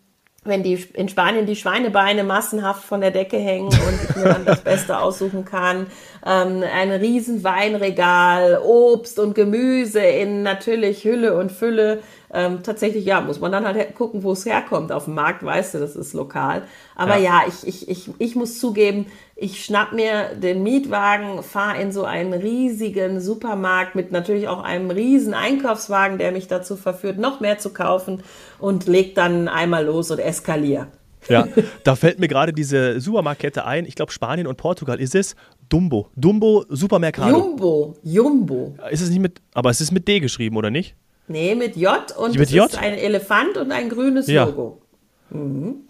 wenn 0.48 0.64
die 0.64 0.76
in 0.94 1.10
Spanien 1.10 1.46
die 1.46 1.56
Schweinebeine 1.56 2.24
massenhaft 2.24 2.84
von 2.84 3.02
der 3.02 3.12
Decke 3.12 3.38
hängen 3.38 3.68
und 3.68 4.00
ich 4.10 4.16
mir 4.16 4.26
dann 4.26 4.46
das 4.46 4.62
Beste 4.62 4.98
aussuchen 5.02 5.46
kann. 5.46 5.88
Ähm, 6.26 6.64
ein 6.74 6.92
riesen 6.92 7.44
Weinregal, 7.44 8.62
Obst 8.64 9.20
und 9.20 9.36
Gemüse 9.36 10.00
in 10.00 10.44
natürlich 10.44 11.04
Hülle 11.04 11.38
und 11.38 11.52
Fülle. 11.52 12.00
Ähm, 12.34 12.62
tatsächlich, 12.62 13.06
ja, 13.06 13.22
muss 13.22 13.40
man 13.40 13.52
dann 13.52 13.66
halt 13.66 13.96
gucken, 13.96 14.24
wo 14.24 14.34
es 14.34 14.46
herkommt. 14.46 14.92
Auf 14.92 15.06
dem 15.06 15.16
Markt 15.16 15.44
weißt 15.44 15.76
du, 15.76 15.80
das 15.80 15.96
ist 15.96 16.14
lokal. 16.14 16.64
Aber 16.96 17.16
ja, 17.16 17.42
ja 17.42 17.42
ich, 17.48 17.68
ich, 17.68 17.90
ich, 17.90 18.10
ich 18.18 18.36
muss 18.36 18.60
zugeben, 18.60 19.06
ich 19.36 19.64
schnapp 19.64 19.94
mir 19.94 20.36
den 20.36 20.62
Mietwagen, 20.64 21.42
fahre 21.42 21.82
in 21.82 21.92
so 21.92 22.04
einen 22.04 22.34
riesigen 22.34 23.22
Supermarkt 23.22 23.96
mit 23.96 24.12
natürlich 24.12 24.48
auch 24.48 24.64
einem 24.64 24.92
riesen 24.92 25.34
Einkaufswagen, 25.34 26.18
der 26.18 26.32
mich 26.32 26.48
dazu 26.48 26.76
verführt, 26.76 27.18
noch 27.18 27.40
mehr 27.40 27.60
zu 27.60 27.72
kaufen 27.72 28.24
und 28.60 28.88
leg 28.88 29.16
dann 29.16 29.48
einmal 29.48 29.86
los 29.86 30.12
und 30.12 30.20
eskaliere. 30.20 30.88
Ja, 31.30 31.48
da 31.84 31.96
fällt 31.96 32.20
mir 32.20 32.28
gerade 32.28 32.54
diese 32.54 33.00
Supermarktkette 33.00 33.66
ein. 33.66 33.86
Ich 33.86 33.96
glaube, 33.96 34.12
Spanien 34.12 34.48
und 34.48 34.58
Portugal 34.58 35.00
ist 35.00 35.16
es. 35.16 35.36
Dumbo. 35.70 36.10
Dumbo 36.16 36.66
Supermercado. 36.70 37.38
Jumbo. 37.38 37.96
Jumbo. 38.04 38.76
Ist 38.90 39.02
es 39.02 39.10
nicht 39.10 39.20
mit, 39.20 39.42
aber 39.54 39.70
es 39.70 39.82
ist 39.82 39.92
mit 39.92 40.08
D 40.08 40.20
geschrieben, 40.20 40.58
oder 40.58 40.72
nicht? 40.72 40.96
Nee, 41.28 41.56
mit 41.56 41.76
J 41.76 42.12
und 42.18 42.38
mit 42.38 42.48
es 42.48 42.52
J? 42.52 42.68
ist 42.68 42.78
ein 42.78 42.94
Elefant 42.94 43.58
und 43.58 43.72
ein 43.72 43.90
grünes 43.90 44.28
ja. 44.28 44.46
Logo. 44.46 44.82
Mhm. 45.30 45.88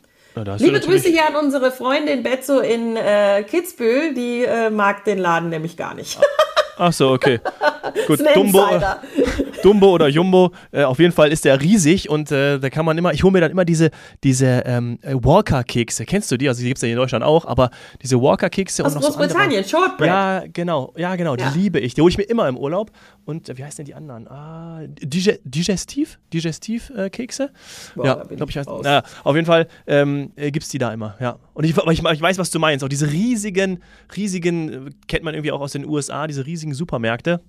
Liebe 0.58 0.80
Grüße 0.80 1.10
hier 1.10 1.28
an 1.28 1.36
unsere 1.36 1.72
Freundin 1.72 2.22
Betzo 2.22 2.60
in 2.60 2.96
äh, 2.96 3.44
Kitzbühel, 3.44 4.14
die 4.14 4.44
äh, 4.44 4.70
mag 4.70 5.04
den 5.04 5.18
Laden 5.18 5.50
nämlich 5.50 5.78
gar 5.78 5.96
nicht. 5.96 6.20
Ach 6.78 6.94
so, 6.94 7.12
okay. 7.12 7.40
Gut, 8.08 8.20
Dumbo, 8.36 8.68
Dumbo 9.64 9.92
oder 9.92 10.08
Jumbo, 10.08 10.52
äh, 10.72 10.84
auf 10.84 11.00
jeden 11.00 11.14
Fall 11.14 11.32
ist 11.32 11.46
der 11.46 11.62
riesig 11.62 12.10
und 12.10 12.32
äh, 12.32 12.60
da 12.60 12.70
kann 12.70 12.86
man 12.86 12.98
immer, 12.98 13.14
ich 13.14 13.24
hole 13.24 13.34
mir 13.34 13.42
dann 13.42 13.52
immer 13.52 13.66
diese, 13.66 13.92
diese 14.24 14.64
ähm, 14.66 15.00
Walker-Kekse. 15.04 16.06
Kennst 16.06 16.32
du 16.32 16.38
die? 16.38 16.48
Also 16.48 16.62
die 16.62 16.68
gibt 16.68 16.78
es 16.78 16.82
ja 16.82 16.90
in 16.90 16.96
Deutschland 16.96 17.24
auch, 17.24 17.46
aber 17.46 17.70
diese 18.02 18.22
Walker-Kekse. 18.22 18.86
Aus 18.86 18.96
Großbritannien, 18.96 19.64
so 19.64 19.78
Shortbread. 19.78 20.08
Ja, 20.08 20.44
genau, 20.52 20.94
ja, 20.98 21.16
genau, 21.16 21.36
ja. 21.36 21.50
die 21.50 21.60
liebe 21.60 21.80
ich. 21.80 21.94
Die 21.94 22.02
hole 22.02 22.12
ich 22.12 22.18
mir 22.18 22.24
immer 22.24 22.48
im 22.48 22.58
Urlaub. 22.58 22.92
Und 23.26 23.50
äh, 23.50 23.58
wie 23.58 23.64
heißen 23.64 23.78
denn 23.78 23.86
die 23.86 23.96
anderen? 23.96 24.28
Ah, 24.28 24.82
Dige 24.88 25.40
Digestiv? 25.44 26.20
Digestiv-Kekse? 26.34 27.52
Äh, 27.98 28.06
ja, 28.06 28.24
glaube 28.24 28.50
ich. 28.50 28.58
Heißt, 28.58 28.70
naja, 28.70 29.04
auf 29.24 29.36
jeden 29.36 29.46
Fall 29.46 29.68
ähm, 29.86 30.32
äh, 30.36 30.52
gibt 30.52 30.64
es 30.64 30.70
die 30.70 30.78
da 30.78 30.94
immer, 30.94 31.16
ja. 31.20 31.38
Und 31.54 31.64
ich, 31.64 31.76
ich, 31.76 32.04
ich 32.04 32.22
weiß, 32.22 32.38
was 32.38 32.50
du 32.50 32.60
meinst. 32.60 32.84
Auch 32.84 32.90
diese 32.90 33.12
riesigen, 33.12 33.82
riesigen, 34.16 34.96
kennt 35.08 35.24
man 35.24 35.34
irgendwie 35.34 35.52
auch 35.52 35.62
aus 35.62 35.74
den 35.74 35.86
USA, 35.86 36.28
diese 36.28 36.46
riesigen 36.46 36.74
Supermärkte. 36.74 37.42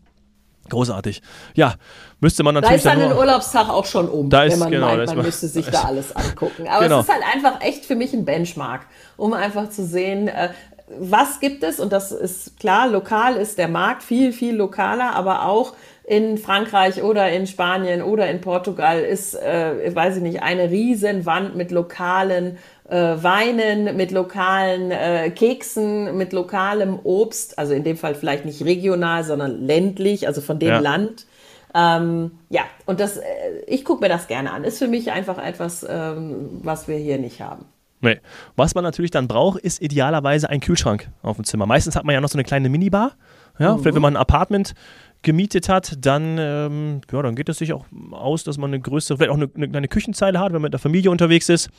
Großartig. 0.69 1.23
Ja, 1.55 1.75
müsste 2.21 2.43
man 2.43 2.55
natürlich. 2.55 2.83
Da 2.83 2.93
ist 2.93 3.01
dann, 3.01 3.09
den 3.09 3.19
Urlaubstag 3.19 3.69
auch 3.69 3.85
schon 3.85 4.09
um, 4.09 4.29
da 4.29 4.45
ist, 4.45 4.53
wenn 4.53 4.61
man 4.61 4.71
genau, 4.71 4.97
meint, 4.97 5.07
man 5.07 5.25
müsste 5.25 5.49
sich 5.49 5.67
da 5.67 5.83
alles 5.85 6.15
angucken. 6.15 6.67
Aber 6.69 6.85
genau. 6.85 7.01
es 7.01 7.07
ist 7.07 7.13
halt 7.13 7.25
einfach 7.35 7.61
echt 7.61 7.87
für 7.87 7.95
mich 7.95 8.13
ein 8.13 8.25
Benchmark, 8.25 8.83
um 9.17 9.33
einfach 9.33 9.71
zu 9.71 9.85
sehen, 9.85 10.29
äh, 10.29 10.51
was 10.99 11.41
gibt 11.41 11.63
es? 11.63 11.81
Und 11.81 11.93
das 11.93 12.13
ist 12.13 12.59
klar, 12.59 12.89
lokal 12.89 13.37
ist 13.37 13.59
der 13.59 13.69
Markt 13.69 14.03
viel, 14.03 14.33
viel 14.33 14.57
lokaler, 14.57 15.15
aber 15.15 15.45
auch 15.45 15.75
in 16.05 16.39
Frankreich 16.39 17.03
oder 17.03 17.31
in 17.31 17.47
Spanien 17.47 18.01
oder 18.01 18.31
in 18.31 18.41
Portugal 18.41 19.01
ist, 19.01 19.35
äh, 19.35 19.95
weiß 19.95 20.17
ich 20.17 20.23
nicht, 20.23 20.43
eine 20.43 20.71
Riesenwand 20.71 21.55
mit 21.55 21.71
lokalen 21.71 22.57
äh, 22.88 23.23
Weinen, 23.23 23.97
mit 23.97 24.11
lokalen 24.11 24.90
äh, 24.90 25.30
Keksen, 25.30 26.16
mit 26.16 26.33
lokalem 26.33 26.99
Obst, 27.02 27.59
also 27.59 27.75
in 27.75 27.85
dem 27.85 27.97
Fall 27.97 28.14
vielleicht 28.14 28.45
nicht 28.45 28.64
regional, 28.64 29.25
sondern 29.25 29.61
ländlich, 29.66 30.26
also 30.26 30.40
von 30.40 30.59
dem 30.59 30.68
ja. 30.68 30.78
Land. 30.78 31.26
Ähm, 31.75 32.33
ja, 32.49 32.62
und 32.87 32.99
das, 33.00 33.18
äh, 33.18 33.23
ich 33.66 33.85
gucke 33.85 34.02
mir 34.02 34.09
das 34.09 34.26
gerne 34.26 34.52
an. 34.52 34.64
Ist 34.64 34.78
für 34.78 34.88
mich 34.88 35.12
einfach 35.12 35.38
etwas, 35.38 35.87
ähm, 35.88 36.61
was 36.62 36.88
wir 36.88 36.97
hier 36.97 37.18
nicht 37.18 37.40
haben. 37.42 37.66
Nee. 38.00 38.21
Was 38.57 38.75
man 38.75 38.85
natürlich 38.85 39.11
dann 39.11 39.28
braucht, 39.28 39.61
ist 39.61 39.83
idealerweise 39.83 40.49
ein 40.49 40.61
Kühlschrank 40.61 41.11
auf 41.23 41.37
dem 41.37 41.45
Zimmer. 41.45 41.66
Meistens 41.66 41.97
hat 41.97 42.04
man 42.04 42.14
ja 42.14 42.21
noch 42.21 42.28
so 42.28 42.38
eine 42.38 42.45
kleine 42.45 42.68
Minibar. 42.68 43.12
Ja, 43.59 43.75
mhm. 43.75 43.80
vielleicht 43.80 43.97
wenn 43.97 44.02
man 44.02 44.14
ein 44.14 44.21
Apartment 44.21 44.75
gemietet 45.23 45.68
hat, 45.68 45.97
dann, 46.00 46.37
ähm, 46.38 47.00
ja, 47.11 47.23
dann 47.23 47.35
geht 47.35 47.49
es 47.49 47.59
sich 47.59 47.73
auch 47.73 47.87
aus, 48.12 48.45
dass 48.45 48.57
man 48.57 48.71
eine 48.71 48.80
größere, 48.80 49.18
vielleicht 49.18 49.33
auch 49.33 49.37
eine, 49.37 49.50
eine 49.54 49.68
kleine 49.68 49.88
Küchenzeile 49.88 50.38
hat, 50.38 50.49
wenn 50.49 50.62
man 50.62 50.62
mit 50.62 50.75
der 50.75 50.80
Familie 50.80 51.11
unterwegs 51.11 51.49
ist. 51.49 51.71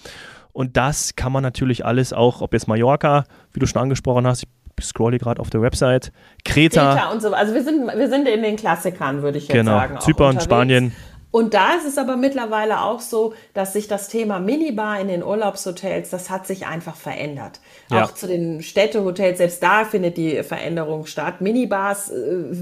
Und 0.51 0.77
das 0.77 1.15
kann 1.15 1.31
man 1.31 1.43
natürlich 1.43 1.85
alles 1.85 2.13
auch, 2.13 2.41
ob 2.41 2.53
jetzt 2.53 2.67
Mallorca, 2.67 3.23
wie 3.53 3.59
du 3.59 3.65
schon 3.65 3.81
angesprochen 3.81 4.27
hast, 4.27 4.43
ich 4.43 4.85
scrolle 4.85 5.17
gerade 5.17 5.41
auf 5.41 5.49
der 5.49 5.61
Website, 5.61 6.11
Kreta. 6.45 6.93
Kreta 6.93 7.11
und 7.11 7.21
so. 7.21 7.33
Also 7.33 7.53
wir 7.53 7.63
sind, 7.63 7.87
wir 7.87 8.09
sind 8.09 8.27
in 8.27 8.41
den 8.41 8.55
Klassikern, 8.55 9.21
würde 9.21 9.37
ich 9.37 9.47
jetzt 9.47 9.53
genau. 9.53 9.71
sagen. 9.71 9.99
Zypern, 9.99 10.39
Spanien. 10.39 10.93
Und 11.31 11.53
da 11.53 11.75
ist 11.75 11.85
es 11.85 11.99
aber 11.99 12.17
mittlerweile 12.17 12.81
auch 12.81 13.01
so, 13.01 13.33
dass 13.53 13.73
sich 13.73 13.87
das 13.87 14.07
Thema 14.07 14.39
Minibar 14.39 14.99
in 14.99 15.07
den 15.07 15.23
Urlaubshotels, 15.23 16.09
das 16.09 16.31
hat 16.31 16.47
sich 16.47 16.65
einfach 16.65 16.95
verändert. 16.95 17.59
Ja. 17.91 18.03
Auch 18.03 18.13
zu 18.15 18.25
den 18.27 18.63
Städtehotels, 18.63 19.37
selbst 19.37 19.61
da 19.61 19.85
findet 19.85 20.17
die 20.17 20.41
Veränderung 20.41 21.05
statt. 21.05 21.41
Minibars 21.41 22.09
äh, 22.09 22.15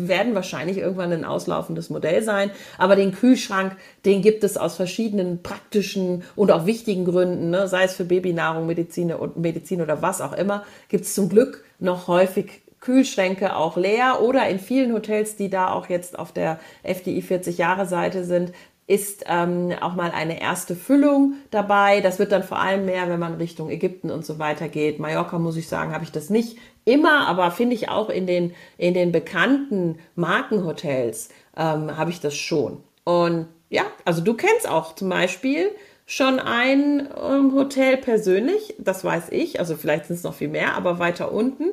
werden 0.07 0.35
wahrscheinlich 0.35 0.77
irgendwann 0.77 1.13
ein 1.13 1.23
auslaufendes 1.23 1.89
Modell 1.89 2.21
sein, 2.23 2.51
aber 2.77 2.97
den 2.97 3.13
Kühlschrank, 3.13 3.77
den 4.03 4.21
gibt 4.21 4.43
es 4.43 4.57
aus 4.57 4.75
verschiedenen 4.75 5.41
praktischen 5.43 6.23
und 6.35 6.51
auch 6.51 6.65
wichtigen 6.65 7.05
Gründen, 7.05 7.49
ne? 7.49 7.69
sei 7.69 7.83
es 7.83 7.93
für 7.93 8.05
Babynahrung, 8.05 8.67
Medizin, 8.67 9.13
Medizin 9.35 9.81
oder 9.81 10.01
was 10.01 10.19
auch 10.19 10.33
immer, 10.33 10.63
gibt 10.89 11.05
es 11.05 11.13
zum 11.13 11.29
Glück 11.29 11.63
noch 11.79 12.07
häufig 12.07 12.61
Kühlschränke 12.79 13.55
auch 13.55 13.77
leer 13.77 14.21
oder 14.21 14.47
in 14.47 14.59
vielen 14.59 14.93
Hotels, 14.93 15.35
die 15.35 15.49
da 15.49 15.71
auch 15.71 15.89
jetzt 15.89 16.17
auf 16.17 16.31
der 16.31 16.59
FDI 16.83 17.21
40 17.21 17.57
Jahre 17.57 17.85
Seite 17.85 18.23
sind, 18.23 18.53
ist 18.87 19.25
ähm, 19.27 19.73
auch 19.81 19.95
mal 19.95 20.11
eine 20.11 20.41
erste 20.41 20.73
Füllung 20.73 21.33
dabei. 21.51 21.99
Das 21.99 22.19
wird 22.19 22.31
dann 22.31 22.43
vor 22.43 22.59
allem 22.59 22.85
mehr, 22.85 23.09
wenn 23.09 23.19
man 23.19 23.35
Richtung 23.35 23.69
Ägypten 23.69 24.09
und 24.09 24.25
so 24.25 24.39
weiter 24.39 24.69
geht. 24.69 24.99
Mallorca 24.99 25.37
muss 25.39 25.57
ich 25.57 25.67
sagen, 25.67 25.93
habe 25.93 26.05
ich 26.05 26.11
das 26.11 26.29
nicht 26.29 26.57
immer, 26.85 27.27
aber 27.27 27.51
finde 27.51 27.75
ich 27.75 27.89
auch 27.89 28.09
in 28.09 28.25
den, 28.25 28.53
in 28.77 28.93
den 28.93 29.11
bekannten 29.11 29.99
Markenhotels 30.15 31.29
ähm, 31.57 31.97
habe 31.97 32.11
ich 32.11 32.21
das 32.21 32.35
schon. 32.35 32.81
Und 33.03 33.47
ja, 33.69 33.83
also 34.05 34.21
du 34.21 34.35
kennst 34.35 34.69
auch 34.69 34.95
zum 34.95 35.09
Beispiel 35.09 35.69
schon 36.05 36.39
ein 36.39 37.09
ähm, 37.21 37.53
Hotel 37.53 37.97
persönlich, 37.97 38.75
das 38.79 39.03
weiß 39.03 39.25
ich, 39.31 39.59
also 39.59 39.75
vielleicht 39.75 40.05
sind 40.05 40.15
es 40.15 40.23
noch 40.23 40.33
viel 40.33 40.47
mehr, 40.47 40.75
aber 40.75 40.99
weiter 40.99 41.33
unten 41.33 41.65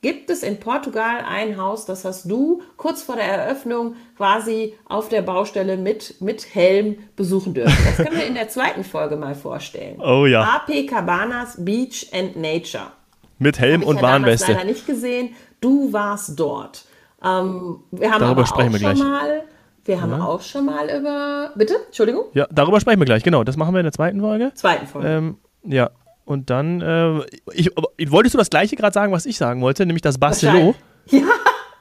gibt 0.00 0.30
es 0.30 0.42
in 0.42 0.60
Portugal 0.60 1.24
ein 1.28 1.56
Haus, 1.56 1.84
das 1.84 2.04
hast 2.04 2.30
du 2.30 2.62
kurz 2.76 3.02
vor 3.02 3.16
der 3.16 3.24
Eröffnung 3.24 3.96
quasi 4.16 4.74
auf 4.84 5.08
der 5.08 5.22
Baustelle 5.22 5.76
mit, 5.76 6.20
mit 6.20 6.54
Helm 6.54 6.98
besuchen 7.16 7.54
dürfen. 7.54 7.76
Das 7.84 7.96
können 8.06 8.16
wir 8.16 8.26
in 8.26 8.34
der 8.34 8.48
zweiten 8.48 8.84
Folge 8.84 9.16
mal 9.16 9.34
vorstellen. 9.34 10.00
Oh 10.00 10.26
ja. 10.26 10.42
AP 10.42 10.86
Cabanas 10.88 11.56
Beach 11.58 12.08
and 12.12 12.36
Nature. 12.36 12.92
Mit 13.38 13.58
Helm 13.58 13.82
und 13.82 13.96
ja 13.96 14.02
Warnweste. 14.02 14.52
Ich 14.52 14.56
leider 14.56 14.68
nicht 14.68 14.86
gesehen. 14.86 15.30
Du 15.60 15.92
warst 15.92 16.38
dort. 16.38 16.84
Ähm, 17.24 17.80
wir 17.90 18.12
haben 18.12 18.20
Darüber 18.20 18.46
sprechen 18.46 18.72
wir 18.72 18.78
gleich. 18.78 18.98
Mal, 18.98 19.42
wir 19.84 20.00
haben 20.00 20.12
ja. 20.12 20.24
auch 20.24 20.42
schon 20.42 20.66
mal 20.66 20.88
über. 20.90 21.52
Bitte? 21.56 21.74
Entschuldigung? 21.86 22.26
Ja, 22.34 22.46
darüber 22.50 22.80
sprechen 22.80 23.00
wir 23.00 23.06
gleich, 23.06 23.24
genau. 23.24 23.42
Das 23.42 23.56
machen 23.56 23.74
wir 23.74 23.80
in 23.80 23.84
der 23.84 23.92
zweiten 23.92 24.20
Folge. 24.20 24.52
Zweiten 24.54 24.86
Folge. 24.86 25.08
Ähm, 25.08 25.38
ja, 25.64 25.90
und 26.28 26.50
dann, 26.50 26.82
äh, 26.82 27.20
ich, 27.54 27.70
wolltest 28.10 28.34
du 28.34 28.38
das 28.38 28.50
gleiche 28.50 28.76
gerade 28.76 28.92
sagen, 28.92 29.12
was 29.12 29.24
ich 29.24 29.38
sagen 29.38 29.62
wollte, 29.62 29.86
nämlich 29.86 30.02
das 30.02 30.18
Barcelo? 30.18 30.74
Ja. 31.10 31.22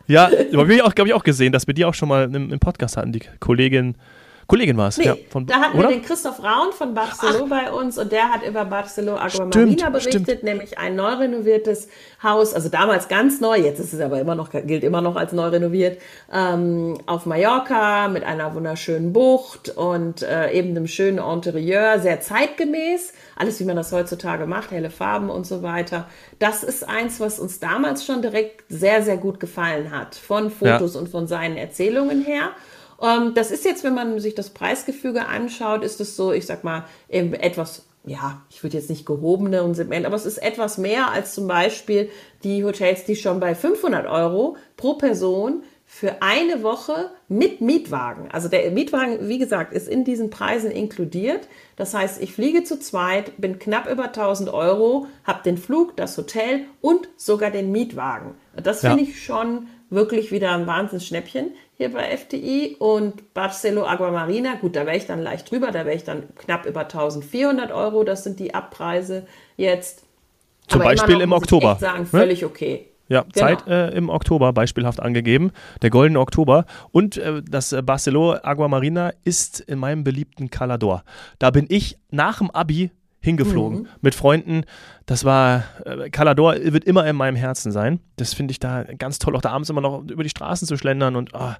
Ja, 0.07 0.31
habe 0.55 0.73
ich 0.73 0.81
auch, 0.81 0.95
glaube 0.95 1.09
ich, 1.09 1.13
auch 1.13 1.23
gesehen, 1.25 1.51
dass 1.51 1.67
wir 1.67 1.73
die 1.73 1.83
auch 1.83 1.93
schon 1.93 2.07
mal 2.07 2.33
im, 2.33 2.53
im 2.53 2.59
Podcast 2.59 2.95
hatten, 2.95 3.11
die 3.11 3.21
Kollegin 3.41 3.95
Kollegin 4.47 4.77
war 4.77 4.87
es. 4.87 4.97
Nee, 4.97 5.05
ja, 5.05 5.15
von, 5.29 5.45
da 5.45 5.55
hatten 5.55 5.77
oder? 5.77 5.89
wir 5.89 5.95
den 5.97 6.03
Christoph 6.03 6.41
Raun 6.41 6.71
von 6.71 6.93
Barcelo 6.93 7.43
Ach. 7.45 7.49
bei 7.49 7.71
uns 7.71 7.97
und 7.97 8.13
der 8.13 8.29
hat 8.29 8.47
über 8.47 8.63
Barcelo 8.63 9.17
Aguamarina 9.17 9.89
berichtet, 9.89 10.23
stimmt. 10.23 10.43
nämlich 10.43 10.77
ein 10.77 10.95
neu 10.95 11.15
renoviertes 11.15 11.89
Haus, 12.23 12.53
also 12.53 12.69
damals 12.69 13.09
ganz 13.09 13.41
neu, 13.41 13.57
jetzt 13.57 13.79
ist 13.79 13.91
es 13.91 13.99
aber 13.99 14.21
immer 14.21 14.35
noch, 14.35 14.51
gilt 14.51 14.85
immer 14.85 15.01
noch 15.01 15.17
als 15.17 15.33
neu 15.33 15.47
renoviert, 15.47 16.01
ähm, 16.31 16.97
auf 17.07 17.25
Mallorca 17.25 18.07
mit 18.07 18.23
einer 18.23 18.55
wunderschönen 18.55 19.11
Bucht 19.11 19.69
und 19.69 20.21
äh, 20.21 20.51
eben 20.53 20.69
einem 20.69 20.87
schönen 20.87 21.17
Interieur, 21.19 21.99
sehr 21.99 22.21
zeitgemäß, 22.21 23.11
alles 23.35 23.59
wie 23.59 23.65
man 23.65 23.75
das 23.75 23.91
heutzutage 23.91 24.45
macht, 24.45 24.71
helle 24.71 24.89
Farben 24.89 25.29
und 25.29 25.45
so 25.45 25.61
weiter. 25.61 26.07
Das 26.39 26.63
ist 26.63 26.87
eins, 26.87 27.19
was 27.19 27.39
uns 27.39 27.59
damals 27.59 28.05
schon 28.05 28.21
direkt 28.21 28.63
sehr, 28.69 29.03
sehr 29.03 29.17
gut 29.17 29.41
gefallen 29.41 29.91
hat, 29.91 30.15
von 30.15 30.49
Fotos 30.51 30.93
ja. 30.93 31.01
und 31.01 31.09
von 31.09 31.27
seinen 31.27 31.57
Erzählungen 31.57 32.23
her. 32.23 32.51
Ähm, 33.01 33.33
das 33.35 33.51
ist 33.51 33.65
jetzt, 33.65 33.83
wenn 33.83 33.93
man 33.93 34.19
sich 34.19 34.35
das 34.35 34.49
Preisgefüge 34.49 35.25
anschaut, 35.25 35.83
ist 35.83 36.01
es 36.01 36.15
so, 36.15 36.31
ich 36.31 36.45
sag 36.45 36.63
mal, 36.63 36.85
etwas 37.09 37.83
ja, 38.07 38.41
ich 38.49 38.63
würde 38.63 38.77
jetzt 38.77 38.89
nicht 38.89 39.05
gehobene 39.05 39.63
und 39.63 39.75
Segment, 39.75 40.05
aber 40.05 40.15
es 40.15 40.25
ist 40.25 40.37
etwas 40.37 40.77
mehr 40.77 41.11
als 41.11 41.35
zum 41.35 41.45
Beispiel 41.45 42.09
die 42.43 42.63
Hotels, 42.63 43.03
die 43.03 43.17
schon 43.17 43.41
bei 43.41 43.53
500 43.53 44.07
Euro 44.07 44.55
pro 44.77 44.93
Person 44.93 45.63
für 45.89 46.21
eine 46.21 46.63
Woche 46.63 47.11
mit 47.29 47.61
Mietwagen. 47.61 48.29
Also 48.31 48.49
der 48.49 48.69
Mietwagen, 48.71 49.27
wie 49.27 49.37
gesagt, 49.37 49.73
ist 49.73 49.87
in 49.87 50.03
diesen 50.03 50.29
Preisen 50.29 50.69
inkludiert. 50.69 51.47
Das 51.77 51.93
heißt, 51.93 52.21
ich 52.21 52.33
fliege 52.33 52.63
zu 52.63 52.79
zweit, 52.79 53.39
bin 53.39 53.57
knapp 53.57 53.89
über 53.89 54.05
1000 54.05 54.49
Euro, 54.53 55.07
habe 55.23 55.43
den 55.43 55.57
Flug, 55.57 55.95
das 55.95 56.17
Hotel 56.17 56.65
und 56.81 57.07
sogar 57.15 57.51
den 57.51 57.71
Mietwagen. 57.71 58.35
Das 58.61 58.81
finde 58.81 59.03
ja. 59.03 59.09
ich 59.09 59.23
schon 59.23 59.67
wirklich 59.89 60.31
wieder 60.31 60.53
ein 60.53 60.67
Wahnsinnsschnäppchen 60.67 61.51
hier 61.77 61.93
bei 61.93 62.15
FTI 62.17 62.75
und 62.79 63.33
Barcelo 63.33 63.85
Aguamarina, 63.85 64.55
gut, 64.55 64.75
da 64.75 64.85
wäre 64.85 64.97
ich 64.97 65.05
dann 65.05 65.21
leicht 65.21 65.51
drüber, 65.51 65.71
da 65.71 65.85
wäre 65.85 65.95
ich 65.95 66.03
dann 66.03 66.23
knapp 66.35 66.65
über 66.65 66.81
1400 66.81 67.71
Euro, 67.71 68.03
das 68.03 68.23
sind 68.23 68.39
die 68.39 68.55
Abpreise 68.55 69.27
jetzt. 69.57 70.03
Zum 70.67 70.81
Aber 70.81 70.89
Beispiel 70.89 71.15
noch, 71.15 71.23
im 71.23 71.31
Oktober. 71.31 71.73
Ich 71.73 71.79
sagen, 71.79 72.05
völlig 72.05 72.43
okay. 72.43 72.87
Ja, 73.09 73.21
genau. 73.21 73.33
Zeit 73.33 73.67
äh, 73.67 73.89
im 73.91 74.09
Oktober 74.09 74.51
beispielhaft 74.51 74.99
angegeben, 74.99 75.51
der 75.81 75.89
goldene 75.89 76.19
Oktober. 76.19 76.65
Und 76.91 77.17
äh, 77.17 77.41
das 77.47 77.71
äh, 77.71 77.81
Barcelo 77.81 78.35
Aguamarina 78.41 79.13
ist 79.23 79.61
in 79.61 79.79
meinem 79.79 80.03
beliebten 80.03 80.49
Calador. 80.49 81.03
Da 81.39 81.51
bin 81.51 81.67
ich 81.69 81.97
nach 82.11 82.39
dem 82.39 82.51
Abi 82.51 82.91
hingeflogen 83.27 83.79
mhm. 83.79 83.87
mit 84.01 84.15
Freunden. 84.15 84.63
Das 85.05 85.25
war, 85.25 85.63
äh, 85.85 86.09
Calador 86.09 86.55
wird 86.55 86.85
immer 86.85 87.05
in 87.05 87.15
meinem 87.15 87.35
Herzen 87.35 87.71
sein. 87.71 87.99
Das 88.15 88.33
finde 88.33 88.53
ich 88.53 88.59
da 88.59 88.83
ganz 88.83 89.19
toll, 89.19 89.35
auch 89.35 89.41
da 89.41 89.51
abends 89.51 89.69
immer 89.69 89.81
noch 89.81 90.03
über 90.09 90.23
die 90.23 90.29
Straßen 90.29 90.67
zu 90.67 90.77
schlendern 90.77 91.15
und 91.15 91.31
oh, 91.33 91.53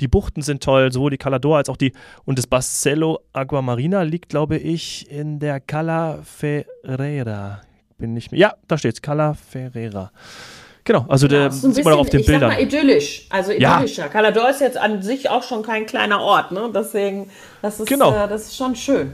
die 0.00 0.08
Buchten 0.08 0.42
sind 0.42 0.62
toll, 0.62 0.92
sowohl 0.92 1.10
die 1.10 1.18
Calador 1.18 1.56
als 1.56 1.68
auch 1.68 1.76
die, 1.76 1.92
und 2.24 2.38
das 2.38 2.46
Barcelo 2.46 3.20
Aguamarina 3.32 4.02
liegt, 4.02 4.28
glaube 4.28 4.56
ich, 4.56 5.10
in 5.10 5.38
der 5.38 5.60
Cala 5.60 6.18
Ferreira. 6.22 7.60
Bin 7.98 8.14
nicht 8.14 8.32
mehr, 8.32 8.40
ja, 8.40 8.54
da 8.66 8.76
steht's, 8.76 9.00
Cala 9.00 9.34
Ferreira. 9.34 10.10
Genau, 10.84 11.06
also 11.08 11.26
ja, 11.26 11.48
der 11.48 11.84
man 11.84 11.92
auch 11.94 12.00
auf 12.00 12.10
den 12.10 12.20
ich 12.20 12.26
Bildern. 12.26 12.50
Sag 12.50 12.58
mal 12.58 12.66
idyllisch, 12.66 13.26
also 13.30 13.52
idyllischer. 13.52 14.02
Ja. 14.02 14.08
Calador 14.08 14.50
ist 14.50 14.60
jetzt 14.60 14.76
an 14.76 15.00
sich 15.02 15.30
auch 15.30 15.44
schon 15.44 15.62
kein 15.62 15.86
kleiner 15.86 16.20
Ort, 16.20 16.50
ne? 16.50 16.70
Deswegen, 16.74 17.30
das 17.62 17.78
ist, 17.78 17.88
genau. 17.88 18.12
Äh, 18.12 18.26
das 18.28 18.46
ist 18.46 18.56
schon 18.56 18.74
schön. 18.74 19.12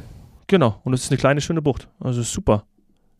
Genau, 0.49 0.81
und 0.83 0.95
es 0.95 1.05
ist 1.05 1.11
eine 1.11 1.19
kleine, 1.19 1.41
schöne 1.41 1.63
Bucht. 1.63 1.89
Also 2.01 2.23
super. 2.23 2.65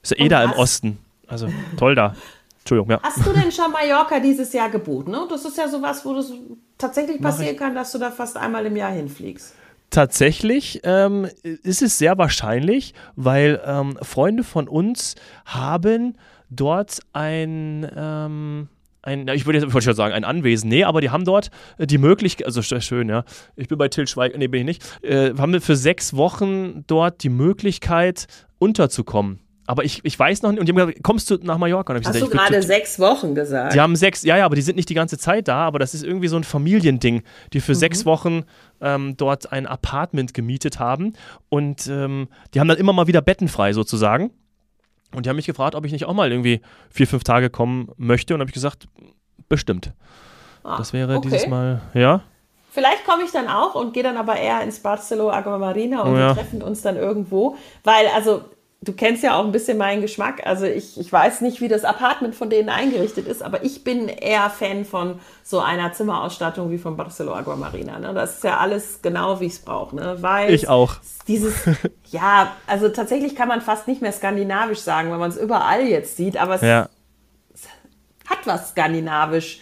Ist 0.03 0.11
ja 0.13 0.25
eh 0.25 0.29
da 0.29 0.43
im 0.43 0.53
Osten. 0.53 0.99
Also 1.27 1.49
toll 1.77 1.95
da. 1.95 2.15
Entschuldigung, 2.61 2.91
ja. 2.91 3.01
Hast 3.03 3.25
du 3.25 3.33
denn 3.33 3.53
schon 3.53 3.71
Mallorca 3.71 4.19
dieses 4.19 4.53
Jahr 4.53 4.71
gebucht? 4.71 5.09
Ne? 5.09 5.27
Das 5.29 5.45
ist 5.45 5.57
ja 5.57 5.69
sowas, 5.69 6.05
wo 6.05 6.15
das 6.15 6.33
tatsächlich 6.77 7.21
passieren 7.21 7.57
kann, 7.57 7.75
dass 7.75 7.93
du 7.93 7.99
da 7.99 8.11
fast 8.11 8.37
einmal 8.37 8.67
im 8.67 8.77
Jahr 8.77 8.91
hinfliegst. 8.91 9.55
Tatsächlich 9.91 10.81
ähm, 10.85 11.27
ist 11.43 11.81
es 11.81 11.97
sehr 11.97 12.19
wahrscheinlich, 12.19 12.93
weil 13.17 13.61
ähm, 13.65 13.99
Freunde 14.03 14.45
von 14.45 14.69
uns 14.69 15.15
haben 15.47 16.17
dort 16.51 17.01
ein, 17.15 17.91
ähm, 17.97 18.69
ein, 19.09 19.29
ich 19.29 19.47
würde 19.47 19.61
jetzt 19.61 19.73
wollte 19.73 19.91
ich 19.91 19.97
sagen, 19.97 20.15
ein 20.15 20.25
Anwesen. 20.25 20.69
Nee, 20.69 20.85
aber 20.85 21.01
die 21.01 21.11
haben 21.11 21.25
dort 21.25 21.51
äh, 21.79 21.87
die 21.87 21.99
Möglichkeit, 21.99 22.47
also 22.47 22.63
schön, 22.63 23.09
ja. 23.09 23.25
Ich 23.57 23.69
bin 23.69 23.79
bei 23.79 23.89
Till 23.89 24.07
Schweiger, 24.07 24.39
nee, 24.39 24.49
bin 24.49 24.61
ich 24.61 24.67
nicht. 24.67 25.03
Äh, 25.03 25.35
haben 25.39 25.61
für 25.61 25.77
sechs 25.77 26.15
Wochen 26.15 26.85
dort 26.87 27.23
die 27.23 27.31
Möglichkeit, 27.31 28.27
unterzukommen. 28.59 29.41
Aber 29.67 29.85
ich, 29.85 30.01
ich 30.03 30.19
weiß 30.19 30.41
noch 30.43 30.51
nicht, 30.51 30.61
und 30.61 30.67
die 30.67 30.73
haben 30.73 30.79
gesagt, 30.79 31.03
kommst 31.03 31.31
du 31.31 31.37
nach 31.43 31.59
Mallorca? 31.59 31.93
Hast 31.93 32.07
gesagt, 32.07 32.23
du 32.23 32.29
gerade 32.31 32.63
sechs 32.63 32.99
Wochen 32.99 33.35
gesagt? 33.35 33.75
Die 33.75 33.81
haben 33.81 33.97
sechs, 33.97 34.23
ja, 34.23 34.39
ja, 34.39 34.47
aber 34.47 34.55
die 34.55 34.63
sind 34.63 34.77
nicht 34.77 34.89
die 34.89 34.95
ganze 34.95 35.19
Zeit 35.19 35.47
da, 35.47 35.67
aber 35.67 35.79
das 35.79 35.93
ist 35.93 36.05
irgendwie 36.05 36.29
so 36.29 36.37
ein 36.37 36.45
Familiending, 36.45 37.23
die 37.53 37.61
für 37.61 37.73
mhm. 37.73 37.77
sechs 37.77 38.07
Wochen 38.07 38.45
ähm, 38.81 39.19
dort 39.19 39.53
ein 39.53 39.67
Apartment 39.67 40.33
gemietet 40.33 40.79
haben 40.79 41.13
und 41.51 41.87
ähm, 41.87 42.29
die 42.55 42.61
haben 42.61 42.69
dann 42.69 42.79
immer 42.79 42.95
mal 42.95 43.09
wieder 43.09 43.21
Betten 43.21 43.49
frei 43.49 43.75
sozusagen. 43.75 44.31
Und 45.15 45.25
die 45.25 45.31
haben 45.31 45.37
mich 45.37 45.47
gefragt, 45.47 45.75
ob 45.75 45.85
ich 45.85 45.93
nicht 45.93 46.05
auch 46.05 46.15
mal 46.15 46.31
irgendwie 46.31 46.61
vier, 46.91 47.07
fünf 47.07 47.25
Tage 47.25 47.51
kommen 47.51 47.91
möchte. 47.97 48.35
Und 48.35 48.41
habe 48.41 48.51
ich 48.51 48.55
gesagt, 48.55 48.89
bestimmt. 49.49 49.93
Ah, 50.63 50.77
das 50.77 50.93
wäre 50.93 51.17
okay. 51.17 51.29
dieses 51.29 51.47
Mal, 51.47 51.81
ja. 51.95 52.23
Vielleicht 52.71 53.07
komme 53.07 53.25
ich 53.25 53.33
dann 53.33 53.49
auch 53.49 53.75
und 53.75 53.95
gehe 53.95 54.03
dann 54.03 54.17
aber 54.17 54.37
eher 54.37 54.63
ins 54.63 54.81
Barcelo 54.81 55.31
Aquamarina 55.31 56.03
und 56.03 56.15
oh, 56.15 56.19
ja. 56.19 56.29
wir 56.29 56.35
treffen 56.35 56.63
uns 56.63 56.83
dann 56.83 56.97
irgendwo. 56.97 57.57
Weil, 57.83 58.07
also, 58.15 58.43
du 58.81 58.93
kennst 58.93 59.25
ja 59.25 59.37
auch 59.37 59.45
ein 59.45 59.53
bisschen 59.53 59.77
meinen 59.77 60.03
Geschmack. 60.03 60.47
Also 60.47 60.65
ich, 60.65 60.99
ich 60.99 61.13
weiß 61.13 61.41
nicht, 61.41 61.61
wie 61.61 61.69
das 61.69 61.85
Apartment 61.85 62.35
von 62.35 62.49
denen 62.49 62.69
eingerichtet 62.69 63.27
ist, 63.27 63.43
aber 63.43 63.65
ich 63.65 63.85
bin 63.85 64.09
eher 64.09 64.49
Fan 64.51 64.85
von 64.85 65.19
so 65.43 65.61
einer 65.61 65.93
Zimmerausstattung 65.93 66.71
wie 66.71 66.79
von 66.79 66.97
Barcelo 66.97 67.35
Aquamarina. 67.35 67.99
Ne? 67.99 68.15
Das 68.15 68.37
ist 68.37 68.45
ja 68.45 68.59
alles 68.59 69.01
genau, 69.03 69.41
wie 69.41 69.47
ich 69.47 69.55
es 69.55 69.59
brauche. 69.59 69.97
Ne? 69.97 70.17
Weiß, 70.21 70.53
ich 70.53 70.69
auch. 70.69 70.97
Dieses, 71.27 71.55
ja, 72.11 72.53
also 72.67 72.89
tatsächlich 72.89 73.35
kann 73.35 73.49
man 73.49 73.61
fast 73.61 73.89
nicht 73.89 74.01
mehr 74.01 74.13
skandinavisch 74.13 74.81
sagen, 74.81 75.11
weil 75.11 75.19
man 75.19 75.31
es 75.31 75.37
überall 75.37 75.83
jetzt 75.83 76.17
sieht, 76.17 76.37
aber 76.37 76.55
es, 76.55 76.63
ja. 76.63 76.89
es 77.53 77.63
hat 78.29 78.47
was 78.47 78.71
skandinavisch. 78.71 79.61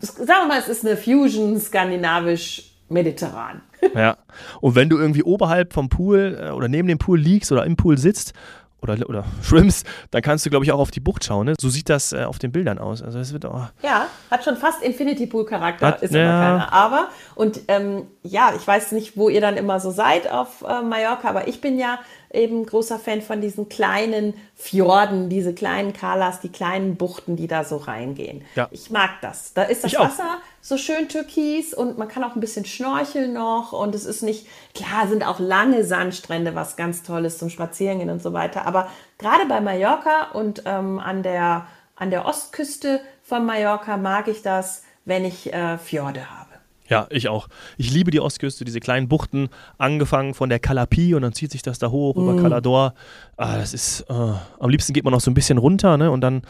Sagen 0.00 0.26
wir 0.26 0.48
mal, 0.48 0.58
es 0.58 0.68
ist 0.68 0.84
eine 0.84 0.96
Fusion 0.96 1.60
skandinavisch-mediterran. 1.60 3.62
Ja. 3.94 4.16
Und 4.60 4.74
wenn 4.74 4.88
du 4.88 4.98
irgendwie 4.98 5.22
oberhalb 5.22 5.72
vom 5.72 5.88
Pool 5.88 6.38
äh, 6.40 6.50
oder 6.50 6.68
neben 6.68 6.88
dem 6.88 6.98
Pool 6.98 7.18
liegst 7.18 7.52
oder 7.52 7.64
im 7.64 7.76
Pool 7.76 7.98
sitzt 7.98 8.32
oder, 8.80 8.96
oder 9.08 9.24
schwimmst, 9.42 9.86
dann 10.10 10.22
kannst 10.22 10.44
du, 10.44 10.50
glaube 10.50 10.64
ich, 10.64 10.72
auch 10.72 10.78
auf 10.78 10.90
die 10.90 11.00
Bucht 11.00 11.24
schauen. 11.24 11.46
Ne? 11.46 11.54
So 11.60 11.68
sieht 11.68 11.88
das 11.88 12.12
äh, 12.12 12.24
auf 12.24 12.38
den 12.38 12.52
Bildern 12.52 12.78
aus. 12.78 13.02
Also 13.02 13.18
es 13.18 13.32
wird 13.32 13.46
auch 13.46 13.68
ja, 13.82 14.06
hat 14.30 14.44
schon 14.44 14.56
fast 14.56 14.82
Infinity 14.82 15.26
Pool 15.26 15.44
Charakter, 15.44 16.02
ist 16.02 16.14
ja. 16.14 16.30
aber 16.30 16.58
keiner. 16.58 16.72
Aber, 16.72 17.08
und 17.34 17.60
ähm, 17.68 18.06
ja, 18.22 18.52
ich 18.56 18.66
weiß 18.66 18.92
nicht, 18.92 19.16
wo 19.16 19.28
ihr 19.28 19.40
dann 19.40 19.56
immer 19.56 19.80
so 19.80 19.90
seid 19.90 20.30
auf 20.30 20.62
äh, 20.62 20.82
Mallorca, 20.82 21.28
aber 21.28 21.48
ich 21.48 21.60
bin 21.60 21.78
ja 21.78 21.98
eben 22.32 22.64
großer 22.64 22.98
Fan 22.98 23.22
von 23.22 23.40
diesen 23.40 23.68
kleinen 23.68 24.34
Fjorden, 24.56 25.28
diese 25.28 25.54
kleinen 25.54 25.92
Kalas, 25.92 26.40
die 26.40 26.48
kleinen 26.48 26.96
Buchten, 26.96 27.36
die 27.36 27.46
da 27.46 27.64
so 27.64 27.76
reingehen. 27.76 28.44
Ja. 28.54 28.68
Ich 28.70 28.90
mag 28.90 29.10
das. 29.20 29.54
Da 29.54 29.64
ist 29.64 29.84
das 29.84 29.92
ich 29.92 29.98
Wasser 29.98 30.24
auch. 30.24 30.60
so 30.60 30.76
schön 30.76 31.08
türkis 31.08 31.74
und 31.74 31.98
man 31.98 32.08
kann 32.08 32.24
auch 32.24 32.34
ein 32.34 32.40
bisschen 32.40 32.64
schnorcheln 32.64 33.32
noch 33.32 33.72
und 33.72 33.94
es 33.94 34.04
ist 34.04 34.22
nicht, 34.22 34.46
klar 34.74 35.08
sind 35.08 35.26
auch 35.26 35.38
lange 35.38 35.84
Sandstrände, 35.84 36.54
was 36.54 36.76
ganz 36.76 37.02
toll 37.02 37.24
ist 37.24 37.38
zum 37.38 37.50
Spazierengehen 37.50 38.10
und 38.10 38.22
so 38.22 38.32
weiter, 38.32 38.66
aber 38.66 38.88
gerade 39.18 39.46
bei 39.46 39.60
Mallorca 39.60 40.30
und 40.32 40.62
ähm, 40.66 40.98
an, 40.98 41.22
der, 41.22 41.66
an 41.96 42.10
der 42.10 42.26
Ostküste 42.26 43.00
von 43.22 43.44
Mallorca 43.44 43.96
mag 43.96 44.28
ich 44.28 44.42
das, 44.42 44.84
wenn 45.04 45.24
ich 45.24 45.52
äh, 45.52 45.78
Fjorde 45.78 46.30
habe. 46.30 46.51
Ja, 46.92 47.06
ich 47.08 47.30
auch. 47.30 47.48
Ich 47.78 47.90
liebe 47.90 48.10
die 48.10 48.20
Ostküste, 48.20 48.66
diese 48.66 48.78
kleinen 48.78 49.08
Buchten, 49.08 49.48
angefangen 49.78 50.34
von 50.34 50.50
der 50.50 50.58
Kalapi 50.58 51.14
und 51.14 51.22
dann 51.22 51.32
zieht 51.32 51.50
sich 51.50 51.62
das 51.62 51.78
da 51.78 51.90
hoch 51.90 52.16
mm. 52.16 52.20
über 52.20 52.42
Calador. 52.42 52.92
Ah, 53.38 53.56
das 53.56 53.72
ist, 53.72 54.02
äh, 54.10 54.12
am 54.12 54.68
liebsten 54.68 54.92
geht 54.92 55.02
man 55.02 55.14
noch 55.14 55.22
so 55.22 55.30
ein 55.30 55.34
bisschen 55.34 55.56
runter, 55.56 55.96
ne? 55.96 56.10
Und 56.10 56.20
dann, 56.20 56.42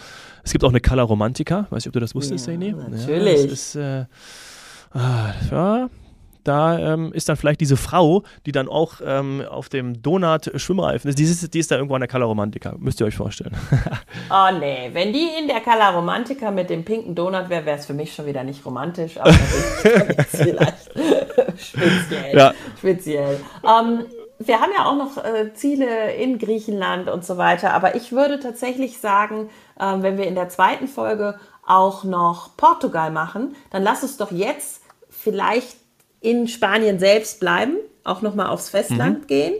es 0.42 0.50
gibt 0.50 0.64
auch 0.64 0.70
eine 0.70 0.80
Cala 0.80 1.04
Romantica, 1.04 1.68
weiß 1.70 1.84
ich, 1.84 1.86
ob 1.86 1.92
du 1.92 2.00
das 2.00 2.16
wusstest, 2.16 2.48
ja, 2.48 2.54
Saini? 2.54 2.72
Natürlich. 2.72 3.36
Ja, 3.36 3.46
das 3.46 3.52
ist, 3.52 3.76
äh, 3.76 4.04
ah, 4.94 5.32
ja, 5.52 5.90
da 6.44 6.78
ähm, 6.78 7.12
ist 7.12 7.28
dann 7.28 7.36
vielleicht 7.36 7.60
diese 7.60 7.76
Frau, 7.76 8.22
die 8.46 8.52
dann 8.52 8.68
auch 8.68 8.94
ähm, 9.04 9.42
auf 9.48 9.68
dem 9.68 10.02
Donut-Schwimmreifen 10.02 11.08
ist, 11.08 11.18
die 11.18 11.24
ist, 11.24 11.54
die 11.54 11.58
ist 11.58 11.70
da 11.70 11.76
irgendwo 11.76 11.94
an 11.94 12.00
der 12.00 12.08
Cala 12.08 12.24
Romantica, 12.24 12.74
müsst 12.78 13.00
ihr 13.00 13.06
euch 13.06 13.16
vorstellen. 13.16 13.56
oh 14.30 14.48
nee, 14.58 14.90
wenn 14.92 15.12
die 15.12 15.28
in 15.40 15.48
der 15.48 15.60
Cala 15.60 15.90
Romantica 15.90 16.50
mit 16.50 16.70
dem 16.70 16.84
pinken 16.84 17.14
Donut 17.14 17.48
wäre, 17.48 17.66
wäre 17.66 17.78
es 17.78 17.86
für 17.86 17.94
mich 17.94 18.14
schon 18.14 18.26
wieder 18.26 18.44
nicht 18.44 18.64
romantisch, 18.64 19.18
aber 19.18 19.32
vielleicht 20.28 20.90
speziell. 21.58 22.36
Ja. 22.36 22.54
speziell. 22.78 23.40
Ähm, 23.64 24.06
wir 24.38 24.60
haben 24.60 24.72
ja 24.76 24.86
auch 24.86 24.96
noch 24.96 25.24
äh, 25.24 25.52
Ziele 25.54 26.14
in 26.14 26.38
Griechenland 26.38 27.08
und 27.08 27.24
so 27.24 27.36
weiter, 27.36 27.72
aber 27.74 27.94
ich 27.94 28.12
würde 28.12 28.40
tatsächlich 28.40 28.98
sagen, 28.98 29.50
äh, 29.78 29.94
wenn 29.98 30.18
wir 30.18 30.26
in 30.26 30.34
der 30.34 30.48
zweiten 30.48 30.88
Folge 30.88 31.38
auch 31.64 32.04
noch 32.04 32.56
Portugal 32.56 33.10
machen, 33.10 33.54
dann 33.70 33.82
lass 33.82 34.02
uns 34.02 34.16
doch 34.16 34.32
jetzt 34.32 34.82
vielleicht 35.08 35.76
in 36.22 36.48
Spanien 36.48 36.98
selbst 36.98 37.40
bleiben, 37.40 37.76
auch 38.04 38.22
nochmal 38.22 38.46
aufs 38.46 38.70
Festland 38.70 39.22
mhm. 39.22 39.26
gehen. 39.26 39.54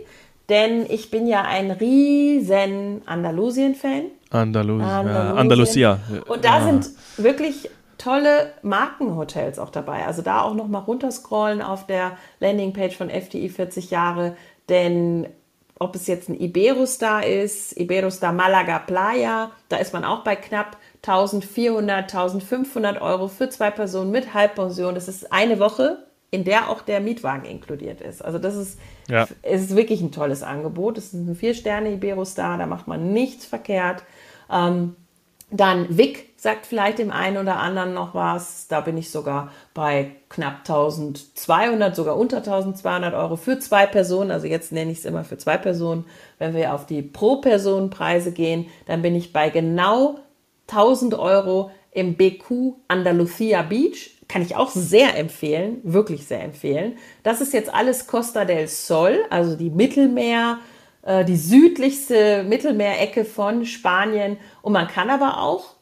Denn 0.48 0.86
ich 0.88 1.10
bin 1.10 1.26
ja 1.26 1.42
ein 1.42 1.70
riesen 1.70 3.02
Andalusien-Fan. 3.06 4.04
Andalus 4.30 4.82
Andalusien. 4.82 5.38
Andalusia. 5.38 5.98
Und 6.26 6.44
da 6.44 6.58
ja. 6.58 6.64
sind 6.64 6.90
wirklich 7.16 7.70
tolle 7.98 8.52
Markenhotels 8.62 9.58
auch 9.58 9.70
dabei. 9.70 10.06
Also 10.06 10.22
da 10.22 10.42
auch 10.42 10.54
nochmal 10.54 10.82
runterscrollen 10.82 11.62
auf 11.62 11.86
der 11.86 12.16
Landingpage 12.40 12.96
von 12.96 13.10
FDI 13.10 13.48
40 13.48 13.90
Jahre. 13.90 14.36
Denn 14.68 15.28
ob 15.78 15.94
es 15.94 16.06
jetzt 16.06 16.28
ein 16.28 16.38
Iberostar 16.38 17.26
ist, 17.26 17.76
Iberostar 17.78 18.32
Malaga 18.32 18.78
Playa, 18.80 19.50
da 19.68 19.76
ist 19.76 19.92
man 19.92 20.04
auch 20.04 20.24
bei 20.24 20.36
knapp 20.36 20.76
1400, 21.02 22.12
1500 22.12 23.00
Euro 23.00 23.28
für 23.28 23.48
zwei 23.48 23.70
Personen 23.70 24.10
mit 24.10 24.34
Halbpension. 24.34 24.94
Das 24.94 25.08
ist 25.08 25.32
eine 25.32 25.58
Woche 25.58 25.98
in 26.32 26.44
der 26.44 26.70
auch 26.70 26.80
der 26.80 27.00
Mietwagen 27.00 27.44
inkludiert 27.44 28.00
ist. 28.00 28.24
Also 28.24 28.38
das 28.38 28.56
ist, 28.56 28.80
ja. 29.06 29.28
es 29.42 29.60
ist 29.60 29.76
wirklich 29.76 30.00
ein 30.00 30.12
tolles 30.12 30.42
Angebot. 30.42 30.96
Es 30.96 31.06
ist 31.06 31.12
ein 31.12 31.36
Vier-Sterne-Iberostar, 31.36 32.56
da 32.56 32.66
macht 32.66 32.88
man 32.88 33.12
nichts 33.12 33.44
verkehrt. 33.44 34.02
Ähm, 34.50 34.96
dann 35.50 35.98
Vic 35.98 36.30
sagt 36.38 36.64
vielleicht 36.64 36.98
dem 36.98 37.10
einen 37.10 37.36
oder 37.36 37.58
anderen 37.58 37.92
noch 37.92 38.14
was. 38.14 38.66
Da 38.66 38.80
bin 38.80 38.96
ich 38.96 39.10
sogar 39.10 39.52
bei 39.74 40.12
knapp 40.30 40.60
1200, 40.60 41.94
sogar 41.94 42.16
unter 42.16 42.38
1200 42.38 43.12
Euro 43.12 43.36
für 43.36 43.58
zwei 43.58 43.84
Personen. 43.84 44.30
Also 44.30 44.46
jetzt 44.46 44.72
nenne 44.72 44.90
ich 44.90 45.00
es 45.00 45.04
immer 45.04 45.24
für 45.24 45.36
zwei 45.36 45.58
Personen. 45.58 46.06
Wenn 46.38 46.54
wir 46.54 46.72
auf 46.72 46.86
die 46.86 47.02
Pro-Personen-Preise 47.02 48.32
gehen, 48.32 48.68
dann 48.86 49.02
bin 49.02 49.14
ich 49.14 49.34
bei 49.34 49.50
genau 49.50 50.18
1000 50.68 51.12
Euro 51.12 51.70
im 51.90 52.14
BQ 52.14 52.72
Andalusia 52.88 53.60
Beach 53.60 54.11
kann 54.28 54.42
ich 54.42 54.56
auch 54.56 54.70
sehr 54.70 55.18
empfehlen, 55.18 55.80
wirklich 55.82 56.26
sehr 56.26 56.42
empfehlen. 56.42 56.96
Das 57.22 57.40
ist 57.40 57.52
jetzt 57.52 57.72
alles 57.72 58.06
Costa 58.06 58.44
del 58.44 58.68
Sol, 58.68 59.24
also 59.30 59.56
die 59.56 59.70
Mittelmeer, 59.70 60.58
äh, 61.02 61.24
die 61.24 61.36
südlichste 61.36 62.44
Mittelmeerecke 62.44 63.24
von 63.24 63.66
Spanien. 63.66 64.38
Und 64.62 64.72
man 64.72 64.88
kann 64.88 65.10
aber 65.10 65.40
auch, 65.40 65.74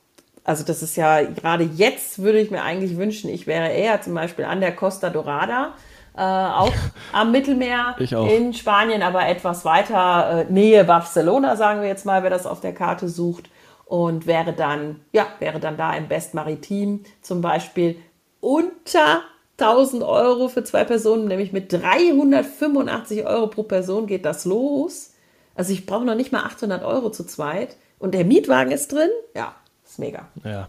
also 0.45 0.65
das 0.65 0.83
ist 0.83 0.97
ja 0.97 1.23
gerade 1.23 1.65
jetzt, 1.65 2.23
würde 2.23 2.41
ich 2.41 2.51
mir 2.51 2.63
eigentlich 2.63 2.97
wünschen, 2.97 3.31
ich 3.31 3.47
wäre 3.47 3.69
eher 3.69 4.01
zum 4.01 4.15
Beispiel 4.15 4.45
an 4.45 4.61
der 4.61 4.75
Costa 4.75 5.11
Dorada. 5.11 5.75
Äh, 6.17 6.23
auch 6.23 6.73
am 7.13 7.31
Mittelmeer 7.31 7.95
in 7.99 8.53
Spanien, 8.53 9.03
aber 9.03 9.29
etwas 9.29 9.65
weiter 9.65 10.47
äh, 10.49 10.53
Nähe 10.53 10.85
Barcelona, 10.85 11.55
sagen 11.57 11.83
wir 11.83 11.89
jetzt 11.89 12.05
mal, 12.05 12.23
wer 12.23 12.31
das 12.31 12.47
auf 12.47 12.61
der 12.61 12.75
Karte 12.75 13.09
sucht. 13.09 13.49
Und 13.85 14.27
wäre 14.27 14.53
dann, 14.53 15.01
ja, 15.13 15.27
wäre 15.41 15.59
dann 15.59 15.77
da 15.77 15.95
im 15.95 16.07
Best 16.07 16.33
Maritim 16.33 17.03
zum 17.23 17.41
Beispiel 17.41 17.97
unter 18.41 19.23
1000 19.59 20.03
Euro 20.03 20.49
für 20.49 20.65
zwei 20.65 20.85
Personen, 20.85 21.29
nämlich 21.29 21.53
mit 21.53 21.73
385 21.73 23.27
Euro 23.27 23.49
pro 23.49 23.63
Person 23.63 24.07
geht 24.07 24.25
das 24.25 24.45
los. 24.45 25.13
Also 25.55 25.73
ich 25.73 25.87
brauche 25.87 26.05
noch 26.05 26.15
nicht 26.15 26.33
mal 26.33 26.45
800 26.45 26.83
Euro 26.83 27.11
zu 27.11 27.25
zweit. 27.25 27.77
Und 27.99 28.15
der 28.15 28.25
Mietwagen 28.25 28.73
ist 28.73 28.93
drin. 28.93 29.11
Ja, 29.35 29.55
ist 29.85 29.99
mega. 29.99 30.29
Ja, 30.43 30.69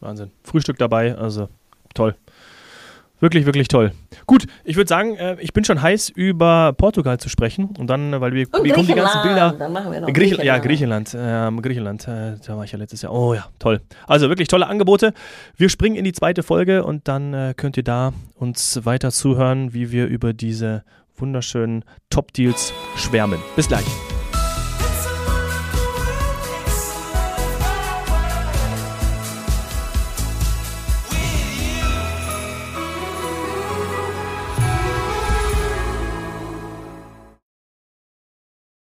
Wahnsinn. 0.00 0.32
Frühstück 0.42 0.78
dabei, 0.78 1.16
also 1.16 1.48
toll. 1.94 2.16
Wirklich, 3.22 3.46
wirklich 3.46 3.68
toll. 3.68 3.92
Gut, 4.26 4.46
ich 4.64 4.74
würde 4.74 4.88
sagen, 4.88 5.14
äh, 5.14 5.36
ich 5.38 5.52
bin 5.52 5.64
schon 5.64 5.80
heiß, 5.80 6.08
über 6.08 6.72
Portugal 6.76 7.20
zu 7.20 7.28
sprechen. 7.28 7.68
Und 7.78 7.86
dann, 7.86 8.12
äh, 8.12 8.20
weil 8.20 8.32
wir, 8.32 8.48
wir 8.48 8.74
kommen 8.74 8.88
die 8.88 8.94
ganzen 8.94 9.22
Bilder. 9.22 9.54
Dann 9.56 9.72
machen 9.72 9.92
wir 9.92 10.00
noch 10.00 10.08
Griech 10.08 10.32
Griechenland. 10.32 10.44
Ja, 10.44 10.58
Griechenland. 10.58 11.14
Äh, 11.14 11.62
Griechenland, 11.62 12.08
äh, 12.08 12.34
da 12.44 12.56
war 12.56 12.64
ich 12.64 12.72
ja 12.72 12.78
letztes 12.78 13.02
Jahr. 13.02 13.12
Oh 13.12 13.32
ja, 13.32 13.46
toll. 13.60 13.80
Also 14.08 14.28
wirklich 14.28 14.48
tolle 14.48 14.66
Angebote. 14.66 15.14
Wir 15.56 15.68
springen 15.68 15.94
in 15.94 16.02
die 16.02 16.12
zweite 16.12 16.42
Folge 16.42 16.82
und 16.82 17.06
dann 17.06 17.32
äh, 17.32 17.54
könnt 17.56 17.76
ihr 17.76 17.84
da 17.84 18.12
uns 18.34 18.84
weiter 18.84 19.12
zuhören, 19.12 19.72
wie 19.72 19.92
wir 19.92 20.08
über 20.08 20.32
diese 20.32 20.82
wunderschönen 21.16 21.84
Top-Deals 22.10 22.72
schwärmen. 22.96 23.38
Bis 23.54 23.68
gleich. 23.68 23.86